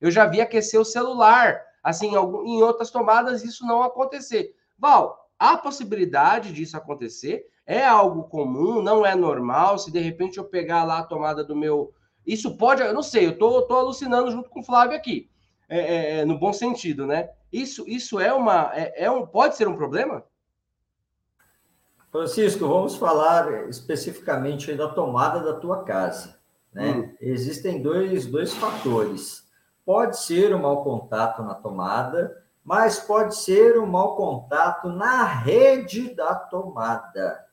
Eu 0.00 0.10
já 0.10 0.26
vi 0.26 0.40
aquecer 0.40 0.80
o 0.80 0.84
celular. 0.84 1.62
Assim, 1.82 2.08
em 2.08 2.62
outras 2.62 2.90
tomadas 2.90 3.44
isso 3.44 3.66
não 3.66 3.82
acontecer. 3.82 4.54
Val, 4.78 5.30
a 5.38 5.56
possibilidade 5.56 6.52
disso 6.52 6.76
acontecer 6.76 7.46
é 7.66 7.84
algo 7.84 8.24
comum, 8.24 8.82
não 8.82 9.04
é 9.04 9.14
normal. 9.14 9.78
Se 9.78 9.90
de 9.90 9.98
repente 9.98 10.38
eu 10.38 10.44
pegar 10.44 10.84
lá 10.84 10.98
a 10.98 11.04
tomada 11.04 11.44
do 11.44 11.54
meu. 11.54 11.92
Isso 12.26 12.56
pode, 12.56 12.82
eu 12.82 12.92
não 12.92 13.02
sei, 13.02 13.26
eu 13.26 13.38
tô, 13.38 13.62
tô 13.62 13.74
alucinando 13.74 14.30
junto 14.30 14.50
com 14.50 14.60
o 14.60 14.64
Flávio 14.64 14.96
aqui. 14.96 15.30
É, 15.68 15.78
é, 15.78 16.18
é 16.18 16.24
no 16.24 16.38
bom 16.38 16.52
sentido, 16.52 17.06
né? 17.06 17.30
Isso, 17.56 17.88
isso 17.88 18.20
é 18.20 18.34
uma 18.34 18.70
é, 18.74 19.04
é 19.04 19.10
um 19.10 19.26
pode 19.26 19.56
ser 19.56 19.66
um 19.66 19.76
problema? 19.76 20.22
Francisco, 22.12 22.68
vamos 22.68 22.96
falar 22.96 23.68
especificamente 23.70 24.74
da 24.74 24.88
tomada 24.88 25.40
da 25.40 25.58
tua 25.58 25.82
casa. 25.82 26.38
Né? 26.70 26.90
Hum. 26.90 27.16
Existem 27.18 27.80
dois, 27.80 28.26
dois 28.26 28.52
fatores. 28.52 29.50
Pode 29.86 30.18
ser 30.18 30.54
um 30.54 30.60
mau 30.60 30.84
contato 30.84 31.42
na 31.42 31.54
tomada, 31.54 32.44
mas 32.62 33.00
pode 33.00 33.34
ser 33.34 33.78
um 33.78 33.86
mau 33.86 34.16
contato 34.16 34.90
na 34.90 35.24
rede 35.24 36.14
da 36.14 36.34
tomada. 36.34 37.46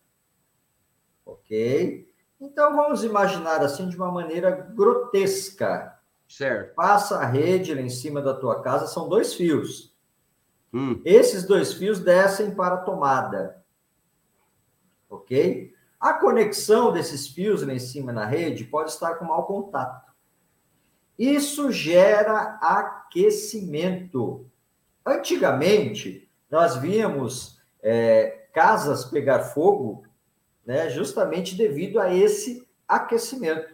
Ok? 1.25 2.11
Então 2.41 2.75
vamos 2.75 3.05
imaginar 3.05 3.61
assim 3.61 3.87
de 3.87 3.95
uma 3.95 4.11
maneira 4.11 4.51
grotesca. 4.51 5.97
Certo. 6.27 6.75
Passa 6.75 7.19
a 7.19 7.25
rede 7.25 7.73
lá 7.73 7.81
em 7.81 7.89
cima 7.89 8.21
da 8.21 8.33
tua 8.33 8.61
casa, 8.61 8.87
são 8.87 9.07
dois 9.07 9.33
fios. 9.33 9.92
Hum. 10.73 10.99
Esses 11.05 11.43
dois 11.45 11.73
fios 11.73 11.99
descem 11.99 12.55
para 12.55 12.75
a 12.75 12.81
tomada. 12.81 13.63
Ok? 15.09 15.73
A 15.99 16.13
conexão 16.13 16.91
desses 16.91 17.27
fios 17.27 17.61
lá 17.61 17.73
em 17.73 17.79
cima 17.79 18.11
na 18.11 18.25
rede 18.25 18.63
pode 18.63 18.91
estar 18.91 19.15
com 19.15 19.25
mau 19.25 19.45
contato. 19.45 20.11
Isso 21.17 21.71
gera 21.71 22.57
aquecimento. 22.59 24.49
Antigamente, 25.05 26.29
nós 26.49 26.75
víamos 26.75 27.61
é, 27.81 28.47
casas 28.51 29.05
pegar 29.05 29.43
fogo 29.43 30.03
né, 30.65 30.89
justamente 30.89 31.55
devido 31.55 31.99
a 31.99 32.13
esse 32.13 32.67
aquecimento. 32.87 33.73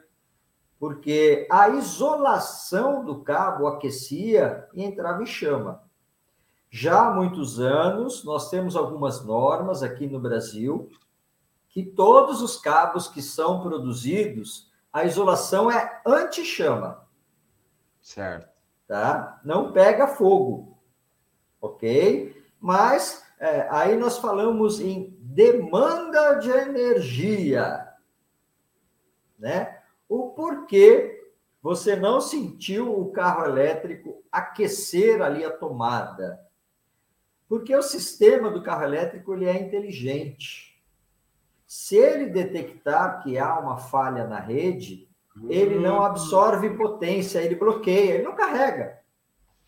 Porque 0.78 1.48
a 1.50 1.70
isolação 1.70 3.04
do 3.04 3.22
cabo 3.22 3.68
aquecia 3.68 4.68
e 4.74 4.84
entrava 4.84 5.24
em 5.24 5.26
chama. 5.26 5.89
Já 6.70 7.08
há 7.08 7.12
muitos 7.12 7.60
anos, 7.60 8.24
nós 8.24 8.50
temos 8.50 8.76
algumas 8.76 9.26
normas 9.26 9.82
aqui 9.82 10.06
no 10.06 10.20
Brasil 10.20 10.90
que 11.70 11.84
todos 11.84 12.42
os 12.42 12.58
cabos 12.58 13.08
que 13.08 13.22
são 13.22 13.62
produzidos, 13.62 14.72
a 14.92 15.04
isolação 15.06 15.70
é 15.70 16.02
anti-chama. 16.06 17.08
Certo. 18.02 18.50
Tá? 18.88 19.40
Não 19.44 19.72
pega 19.72 20.08
fogo. 20.08 20.80
Ok? 21.62 22.36
Mas 22.60 23.24
é, 23.40 23.68
aí 23.70 23.96
nós 23.96 24.18
falamos 24.18 24.80
em 24.80 25.16
demanda 25.22 26.36
de 26.36 26.50
energia. 26.50 27.88
Né? 29.38 29.80
O 30.08 30.30
porquê 30.30 31.32
você 31.62 31.96
não 31.96 32.20
sentiu 32.20 33.00
o 33.00 33.12
carro 33.12 33.46
elétrico 33.46 34.24
aquecer 34.32 35.22
ali 35.22 35.46
a 35.46 35.52
tomada? 35.52 36.49
Porque 37.50 37.76
o 37.76 37.82
sistema 37.82 38.52
do 38.52 38.62
carro 38.62 38.84
elétrico 38.84 39.34
ele 39.34 39.46
é 39.46 39.60
inteligente. 39.60 40.80
Se 41.66 41.98
ele 41.98 42.28
detectar 42.28 43.24
que 43.24 43.38
há 43.38 43.60
uma 43.60 43.78
falha 43.78 44.26
na 44.26 44.40
rede, 44.40 45.10
ele 45.50 45.80
não 45.80 46.00
hum. 46.00 46.04
absorve 46.04 46.70
potência, 46.72 47.40
ele 47.40 47.56
bloqueia, 47.56 48.14
ele 48.14 48.24
não 48.24 48.36
carrega. 48.36 49.00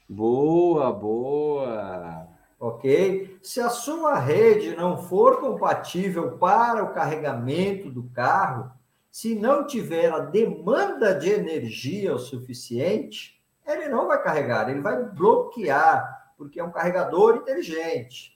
Boa, 0.08 0.91
boa. 0.91 2.28
Ok? 2.60 3.39
Se 3.41 3.60
a 3.60 3.70
sua 3.70 4.20
rede 4.20 4.76
não 4.76 5.02
for 5.02 5.39
compatível 5.39 6.38
para 6.38 6.84
o 6.84 6.94
carregamento 6.94 7.89
do 7.89 8.04
carro, 8.10 8.72
se 9.10 9.34
não 9.34 9.65
tiver 9.65 10.12
a 10.12 10.20
demanda 10.20 11.15
de 11.15 11.30
energia 11.30 12.13
o 12.13 12.20
suficiente, 12.20 13.41
ele 13.65 13.89
não 13.89 14.08
vai 14.08 14.22
carregar, 14.22 14.70
ele 14.70 14.82
vai 14.82 15.04
bloquear, 15.04 16.20
porque 16.41 16.60
é 16.60 16.63
um 16.63 16.71
carregador 16.71 17.36
inteligente. 17.36 18.36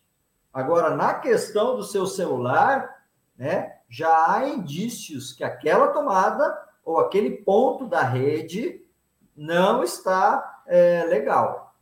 Agora, 0.53 0.95
na 0.95 1.15
questão 1.15 1.75
do 1.75 1.83
seu 1.83 2.05
celular, 2.05 3.03
né, 3.35 3.77
já 3.89 4.31
há 4.31 4.47
indícios 4.47 5.33
que 5.33 5.43
aquela 5.43 5.87
tomada 5.87 6.55
ou 6.85 6.99
aquele 6.99 7.31
ponto 7.31 7.87
da 7.87 8.03
rede 8.03 8.85
não 9.35 9.83
está 9.83 10.61
é, 10.67 11.03
legal. 11.05 11.73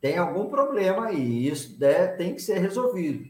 Tem 0.00 0.18
algum 0.18 0.46
problema 0.46 1.06
aí, 1.06 1.48
isso 1.48 1.76
deve, 1.76 2.16
tem 2.16 2.34
que 2.36 2.40
ser 2.40 2.58
resolvido. 2.58 3.28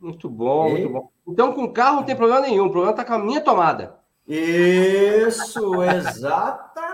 Muito 0.00 0.30
bom, 0.30 0.68
e... 0.68 0.70
muito 0.70 0.88
bom. 0.88 1.10
Então, 1.26 1.52
com 1.52 1.64
o 1.64 1.72
carro 1.72 1.96
não 1.96 2.04
tem 2.04 2.16
problema 2.16 2.40
nenhum, 2.40 2.64
o 2.64 2.70
problema 2.70 2.92
está 2.92 3.04
com 3.04 3.12
a 3.12 3.18
minha 3.18 3.42
tomada. 3.42 3.98
Isso, 4.26 5.82
exatamente. 5.82 6.78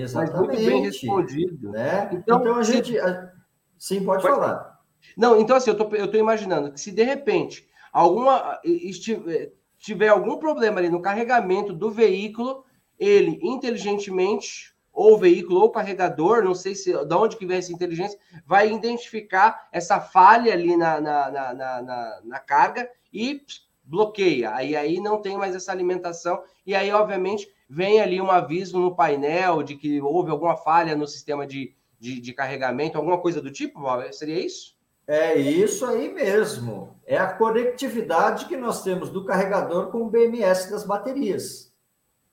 Exatamente. 0.00 0.14
Mas 0.14 0.32
muito 0.32 0.56
bem 0.56 0.82
respondido. 0.82 1.70
Né? 1.70 2.10
Então, 2.12 2.40
então 2.40 2.56
a 2.56 2.62
gente. 2.62 2.94
Sim, 3.78 4.04
pode, 4.04 4.22
pode 4.22 4.34
falar. 4.34 4.80
Não, 5.16 5.38
então 5.38 5.56
assim, 5.56 5.70
eu 5.70 5.76
tô, 5.76 5.94
eu 5.94 6.10
tô 6.10 6.16
imaginando 6.16 6.72
que 6.72 6.80
se 6.80 6.90
de 6.90 7.02
repente 7.02 7.68
alguma 7.92 8.60
tiver 9.78 10.08
algum 10.08 10.38
problema 10.38 10.80
ali 10.80 10.88
no 10.88 11.02
carregamento 11.02 11.72
do 11.72 11.90
veículo, 11.90 12.64
ele 12.98 13.38
inteligentemente, 13.42 14.74
ou 14.90 15.18
veículo 15.18 15.60
ou 15.60 15.70
carregador, 15.70 16.42
não 16.42 16.54
sei 16.54 16.74
se 16.74 16.92
de 16.92 17.14
onde 17.14 17.36
que 17.36 17.44
vem 17.44 17.58
essa 17.58 17.72
inteligência, 17.72 18.18
vai 18.46 18.72
identificar 18.72 19.68
essa 19.70 20.00
falha 20.00 20.52
ali 20.52 20.76
na, 20.76 21.00
na, 21.00 21.30
na, 21.30 21.54
na, 21.54 22.20
na 22.24 22.38
carga 22.38 22.88
e 23.12 23.42
bloqueia. 23.84 24.54
Aí, 24.54 24.74
aí 24.74 25.00
não 25.00 25.20
tem 25.20 25.36
mais 25.36 25.54
essa 25.54 25.70
alimentação, 25.70 26.42
e 26.66 26.74
aí, 26.74 26.90
obviamente, 26.90 27.48
vem 27.68 28.00
ali 28.00 28.20
um 28.20 28.30
aviso 28.30 28.78
no 28.78 28.94
painel 28.94 29.62
de 29.62 29.76
que 29.76 30.00
houve 30.00 30.30
alguma 30.30 30.56
falha 30.56 30.96
no 30.96 31.06
sistema 31.06 31.46
de, 31.46 31.74
de, 31.98 32.20
de 32.20 32.32
carregamento, 32.32 32.96
alguma 32.96 33.18
coisa 33.18 33.40
do 33.40 33.50
tipo, 33.50 33.80
seria 34.12 34.44
isso? 34.44 34.74
É 35.06 35.34
isso 35.36 35.84
aí 35.84 36.12
mesmo. 36.12 36.98
É 37.06 37.18
a 37.18 37.32
conectividade 37.32 38.46
que 38.46 38.56
nós 38.56 38.82
temos 38.82 39.10
do 39.10 39.24
carregador 39.24 39.90
com 39.90 40.02
o 40.02 40.10
BMS 40.10 40.70
das 40.70 40.84
baterias, 40.84 41.72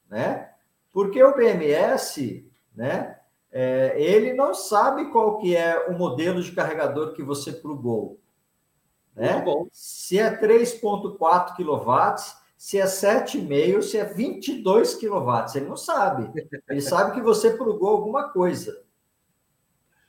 né? 0.09 0.49
Porque 0.91 1.21
o 1.21 1.35
BMS, 1.35 2.49
né? 2.75 3.17
É, 3.51 4.01
ele 4.01 4.31
não 4.31 4.53
sabe 4.53 5.11
qual 5.11 5.37
que 5.37 5.53
é 5.53 5.87
o 5.89 5.97
modelo 5.97 6.41
de 6.41 6.53
carregador 6.53 7.13
que 7.13 7.21
você 7.21 7.51
plugou, 7.51 8.20
né? 9.15 9.43
Se 9.71 10.19
é 10.19 10.35
3.4 10.35 11.55
kW, 11.55 12.41
se 12.57 12.79
é 12.79 12.85
7,5, 12.85 13.81
se 13.81 13.97
é 13.97 14.05
22 14.05 14.95
kW, 14.95 15.55
ele 15.55 15.65
não 15.65 15.77
sabe. 15.77 16.31
Ele 16.69 16.81
sabe 16.81 17.13
que 17.13 17.21
você 17.21 17.51
plugou 17.51 17.89
alguma 17.89 18.29
coisa. 18.29 18.83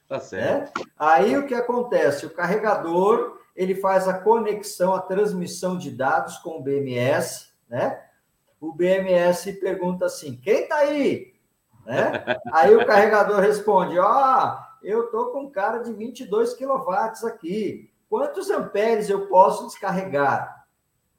Tá 0.09 0.21
certo. 0.21 0.79
Né? 0.79 0.87
Aí 0.99 1.37
o 1.37 1.47
que 1.47 1.55
acontece? 1.55 2.27
O 2.27 2.31
carregador 2.35 3.39
ele 3.57 3.75
faz 3.75 4.09
a 4.09 4.19
conexão, 4.19 4.95
a 4.95 5.01
transmissão 5.01 5.77
de 5.77 5.91
dados 5.91 6.39
com 6.39 6.59
o 6.59 6.63
BMS, 6.63 7.49
né? 7.69 8.03
O 8.61 8.73
BMS 8.73 9.53
pergunta 9.55 10.07
assim: 10.07 10.37
quem 10.37 10.69
tá 10.69 10.77
aí? 10.77 11.35
Né? 11.85 12.25
Aí 12.53 12.75
o 12.77 12.87
carregador 12.87 13.41
responde: 13.41 13.99
ó, 13.99 14.05
oh, 14.07 14.87
eu 14.87 15.11
tô 15.11 15.33
com 15.33 15.51
cara 15.51 15.79
de 15.79 15.93
22 15.93 16.55
kW 16.55 17.27
aqui. 17.27 17.92
Quantos 18.13 18.51
amperes 18.51 19.09
eu 19.09 19.27
posso 19.29 19.67
descarregar? 19.67 20.67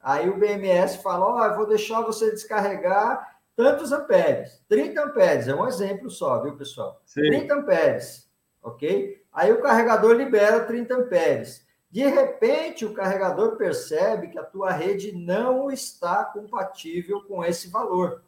Aí 0.00 0.30
o 0.30 0.38
BMS 0.38 1.02
fala: 1.02 1.26
ó, 1.26 1.50
oh, 1.50 1.56
vou 1.56 1.66
deixar 1.66 2.02
você 2.02 2.30
descarregar 2.30 3.40
tantos 3.56 3.90
amperes, 3.90 4.62
30 4.68 5.02
amperes, 5.02 5.48
é 5.48 5.54
um 5.54 5.66
exemplo 5.66 6.08
só, 6.08 6.40
viu, 6.42 6.56
pessoal? 6.56 7.00
Sim. 7.04 7.22
30 7.22 7.54
amperes 7.54 8.24
ok? 8.64 9.22
Aí 9.32 9.52
o 9.52 9.60
carregador 9.60 10.14
libera 10.14 10.64
30 10.64 10.94
amperes. 10.94 11.64
De 11.90 12.04
repente, 12.06 12.84
o 12.84 12.94
carregador 12.94 13.56
percebe 13.56 14.28
que 14.28 14.38
a 14.38 14.42
tua 14.42 14.72
rede 14.72 15.12
não 15.12 15.70
está 15.70 16.24
compatível 16.24 17.22
com 17.22 17.44
esse 17.44 17.68
valor. 17.68 18.22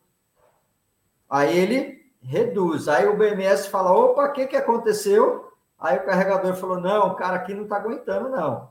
Aí 1.29 1.57
ele 1.57 2.07
reduz. 2.21 2.87
Aí 2.87 3.07
o 3.07 3.17
BMS 3.17 3.69
fala: 3.69 3.93
opa, 3.93 4.27
o 4.27 4.33
que, 4.33 4.47
que 4.47 4.57
aconteceu? 4.57 5.46
Aí 5.79 5.99
o 5.99 6.05
carregador 6.05 6.55
falou: 6.55 6.81
não, 6.81 7.09
o 7.09 7.15
cara 7.15 7.37
aqui 7.37 7.55
não 7.55 7.65
está 7.65 7.77
aguentando, 7.77 8.29
não. 8.29 8.71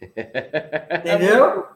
Entendeu? 0.02 1.66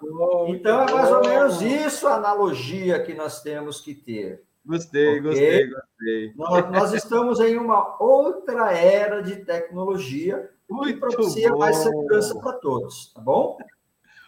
Então 0.49 0.83
é 0.83 0.93
mais 0.93 1.11
ou 1.11 1.21
menos 1.21 1.63
isso 1.63 2.07
a 2.07 2.15
analogia 2.15 3.03
que 3.03 3.15
nós 3.15 3.43
temos 3.43 3.81
que 3.81 3.95
ter. 3.95 4.43
Gostei, 4.67 5.21
okay? 5.21 5.21
gostei, 5.23 5.67
gostei. 5.71 6.33
Nós, 6.37 6.71
nós, 6.71 6.93
estamos 6.93 7.41
em 7.41 7.57
uma 7.57 7.97
outra 8.03 8.71
era 8.73 9.23
de 9.23 9.37
tecnologia 9.37 10.51
Muito 10.69 10.93
que 10.93 11.01
propicia 11.01 11.51
bom. 11.51 11.59
mais 11.59 11.77
segurança 11.77 12.39
para 12.39 12.53
todos, 12.55 13.13
tá 13.15 13.21
bom? 13.23 13.57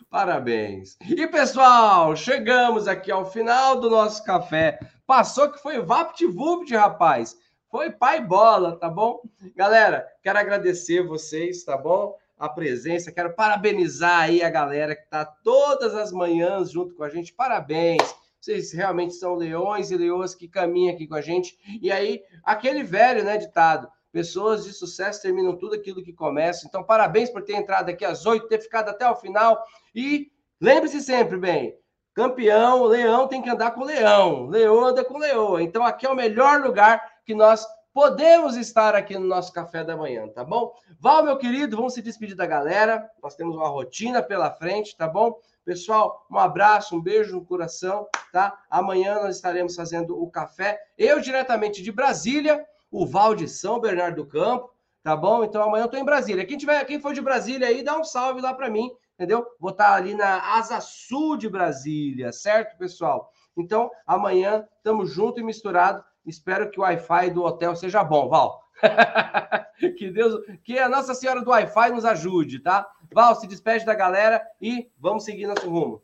Parabéns. 0.09 0.97
E 1.03 1.27
pessoal, 1.27 2.17
chegamos 2.17 2.89
aqui 2.89 3.13
ao 3.13 3.31
final 3.31 3.79
do 3.79 3.91
nosso 3.91 4.25
café. 4.25 4.81
Passou 5.07 5.53
que 5.53 5.61
foi 5.61 5.79
VaptVupt, 5.83 6.75
rapaz. 6.75 7.37
Foi 7.71 7.89
pai 7.89 8.21
bola, 8.21 8.77
tá 8.77 8.89
bom? 8.89 9.23
Galera, 9.55 10.05
quero 10.25 10.41
agradecer 10.41 11.07
vocês, 11.07 11.63
tá 11.63 11.77
bom? 11.77 12.17
A 12.37 12.49
presença, 12.49 13.13
quero 13.13 13.33
parabenizar 13.33 14.23
aí 14.23 14.43
a 14.43 14.51
galera 14.51 14.97
que 14.97 15.09
tá 15.09 15.25
todas 15.25 15.95
as 15.95 16.11
manhãs 16.11 16.73
junto 16.73 16.97
com 16.97 17.05
a 17.05 17.09
gente. 17.09 17.33
Parabéns. 17.33 18.03
Vocês 18.41 18.73
realmente 18.73 19.15
são 19.15 19.37
leões 19.37 19.93
e 19.93 19.97
leoas 19.97 20.35
que 20.35 20.49
caminham 20.49 20.93
aqui 20.93 21.07
com 21.07 21.15
a 21.15 21.21
gente. 21.21 21.57
E 21.81 21.93
aí, 21.93 22.21
aquele 22.43 22.83
velho, 22.83 23.23
né, 23.23 23.37
ditado. 23.37 23.89
Pessoas 24.11 24.65
de 24.65 24.73
sucesso 24.73 25.23
terminam 25.23 25.57
tudo 25.57 25.77
aquilo 25.77 26.03
que 26.03 26.13
começa. 26.13 26.67
Então, 26.67 26.83
parabéns 26.83 27.31
por 27.31 27.43
ter 27.43 27.55
entrado 27.55 27.89
aqui 27.91 28.05
às 28.05 28.27
oito, 28.27 28.49
ter 28.49 28.61
ficado 28.61 28.89
até 28.89 29.09
o 29.09 29.15
final. 29.15 29.63
E 29.95 30.33
lembre-se 30.61 31.01
sempre, 31.01 31.37
bem, 31.37 31.79
campeão, 32.15 32.83
leão 32.85 33.29
tem 33.29 33.41
que 33.41 33.51
andar 33.51 33.71
com 33.71 33.85
leão, 33.85 34.47
leoa 34.47 34.89
anda 34.89 35.05
com 35.05 35.19
leoa. 35.19 35.63
Então, 35.63 35.85
aqui 35.85 36.05
é 36.05 36.11
o 36.11 36.17
melhor 36.17 36.63
lugar 36.63 37.01
que 37.25 37.35
nós 37.35 37.67
podemos 37.93 38.57
estar 38.57 38.95
aqui 38.95 39.19
no 39.19 39.27
nosso 39.27 39.53
café 39.53 39.83
da 39.83 39.97
manhã, 39.97 40.29
tá 40.29 40.45
bom? 40.45 40.73
Val, 40.99 41.25
meu 41.25 41.37
querido, 41.37 41.77
vamos 41.77 41.95
se 41.95 42.03
despedir 42.03 42.37
da 42.37 42.47
galera. 42.47 43.11
Nós 43.23 43.35
temos 43.35 43.57
uma 43.57 43.69
rotina 43.69 44.23
pela 44.23 44.51
frente, 44.51 44.97
tá 44.97 45.09
bom? 45.09 45.39
Pessoal, 45.65 46.27
um 46.31 46.39
abraço, 46.39 46.97
um 46.97 47.01
beijo 47.01 47.37
no 47.37 47.45
coração, 47.45 48.09
tá? 48.33 48.59
Amanhã 48.71 49.17
nós 49.23 49.37
estaremos 49.37 49.75
fazendo 49.75 50.21
o 50.21 50.31
café. 50.31 50.81
Eu 50.97 51.21
diretamente 51.21 51.83
de 51.83 51.93
Brasília, 51.93 52.65
o 52.91 53.07
Val 53.07 53.35
de 53.35 53.47
São 53.47 53.79
Bernardo 53.79 54.17
do 54.17 54.27
Campo, 54.27 54.73
tá 55.03 55.17
bom? 55.17 55.45
Então 55.45 55.63
amanhã 55.63 55.85
eu 55.85 55.89
tô 55.89 55.97
em 55.97 56.05
Brasília. 56.05 56.47
Quem 56.47 56.57
tiver, 56.57 56.85
quem 56.85 57.01
for 57.01 57.13
de 57.13 57.21
Brasília 57.21 57.69
aí, 57.69 57.83
dá 57.83 57.99
um 57.99 58.05
salve 58.05 58.41
lá 58.41 58.55
para 58.55 58.71
mim, 58.71 58.91
entendeu? 59.15 59.47
Vou 59.59 59.71
estar 59.71 59.95
ali 59.95 60.15
na 60.15 60.57
Asa 60.57 60.81
Sul 60.81 61.37
de 61.37 61.49
Brasília, 61.49 62.33
certo, 62.33 62.79
pessoal? 62.79 63.31
Então, 63.57 63.91
amanhã 64.07 64.67
estamos 64.79 65.13
junto 65.13 65.41
e 65.41 65.45
misturado. 65.45 66.03
Espero 66.27 66.71
que 66.71 66.79
o 66.79 66.83
Wi-Fi 66.83 67.31
do 67.31 67.43
hotel 67.43 67.75
seja 67.75 68.05
bom, 68.05 68.29
Val. 68.29 68.63
que 69.99 70.11
Deus, 70.11 70.35
que 70.63 70.79
a 70.79 70.89
Nossa 70.89 71.15
Senhora 71.15 71.43
do 71.43 71.51
Wi-Fi 71.51 71.91
nos 71.91 72.05
ajude, 72.05 72.61
tá? 72.61 72.89
Val, 73.13 73.35
se 73.35 73.47
despede 73.47 73.85
da 73.85 73.95
galera 73.95 74.43
e 74.61 74.91
vamos 74.99 75.25
seguir 75.25 75.47
nosso 75.47 75.69
rumo. 75.69 76.03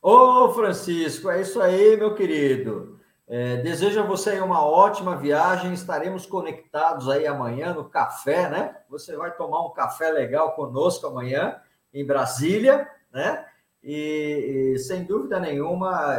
Ô, 0.00 0.50
Francisco, 0.52 1.30
é 1.30 1.40
isso 1.40 1.60
aí, 1.62 1.96
meu 1.96 2.14
querido. 2.14 3.00
É, 3.26 3.56
desejo 3.56 4.00
a 4.00 4.06
você 4.06 4.38
uma 4.40 4.62
ótima 4.62 5.16
viagem. 5.16 5.72
Estaremos 5.72 6.26
conectados 6.26 7.08
aí 7.08 7.26
amanhã 7.26 7.72
no 7.72 7.88
café, 7.88 8.50
né? 8.50 8.76
Você 8.90 9.16
vai 9.16 9.34
tomar 9.34 9.64
um 9.66 9.72
café 9.72 10.10
legal 10.10 10.52
conosco 10.52 11.06
amanhã 11.06 11.58
em 11.92 12.04
Brasília, 12.04 12.86
né? 13.10 13.46
E, 13.82 14.74
e 14.74 14.78
sem 14.78 15.04
dúvida 15.04 15.40
nenhuma, 15.40 16.16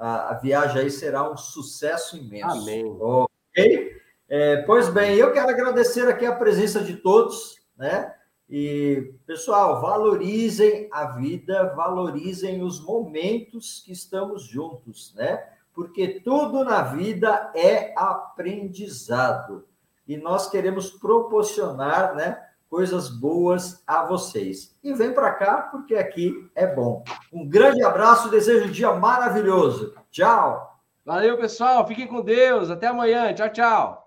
a, 0.00 0.30
a, 0.30 0.34
viagem 0.34 0.80
aí 0.80 0.90
será 0.90 1.30
um 1.30 1.36
sucesso 1.36 2.16
imenso. 2.16 2.62
Amém. 2.62 2.84
Ok? 2.86 4.00
É, 4.26 4.62
pois 4.62 4.88
bem, 4.88 5.14
eu 5.16 5.30
quero 5.32 5.50
agradecer 5.50 6.08
aqui 6.08 6.24
a 6.24 6.34
presença 6.34 6.80
de 6.80 6.96
todos, 6.96 7.60
né? 7.76 8.14
E, 8.48 9.12
pessoal, 9.26 9.80
valorizem 9.80 10.88
a 10.90 11.04
vida, 11.04 11.74
valorizem 11.74 12.62
os 12.62 12.80
momentos 12.80 13.82
que 13.84 13.92
estamos 13.92 14.42
juntos, 14.42 15.12
né? 15.14 15.46
Porque 15.74 16.20
tudo 16.20 16.64
na 16.64 16.82
vida 16.82 17.52
é 17.54 17.92
aprendizado. 17.96 19.68
E 20.08 20.16
nós 20.16 20.48
queremos 20.48 20.90
proporcionar, 20.90 22.16
né? 22.16 22.42
Coisas 22.70 23.08
boas 23.08 23.82
a 23.84 24.04
vocês. 24.06 24.78
E 24.82 24.94
vem 24.94 25.12
para 25.12 25.32
cá, 25.34 25.68
porque 25.72 25.96
aqui 25.96 26.48
é 26.54 26.66
bom. 26.66 27.02
Um 27.32 27.46
grande 27.46 27.82
abraço, 27.82 28.30
desejo 28.30 28.68
um 28.68 28.70
dia 28.70 28.92
maravilhoso. 28.92 29.92
Tchau. 30.10 30.80
Valeu, 31.04 31.36
pessoal. 31.36 31.84
Fiquem 31.86 32.06
com 32.06 32.22
Deus. 32.22 32.70
Até 32.70 32.86
amanhã. 32.86 33.34
Tchau, 33.34 33.48
tchau. 33.50 33.99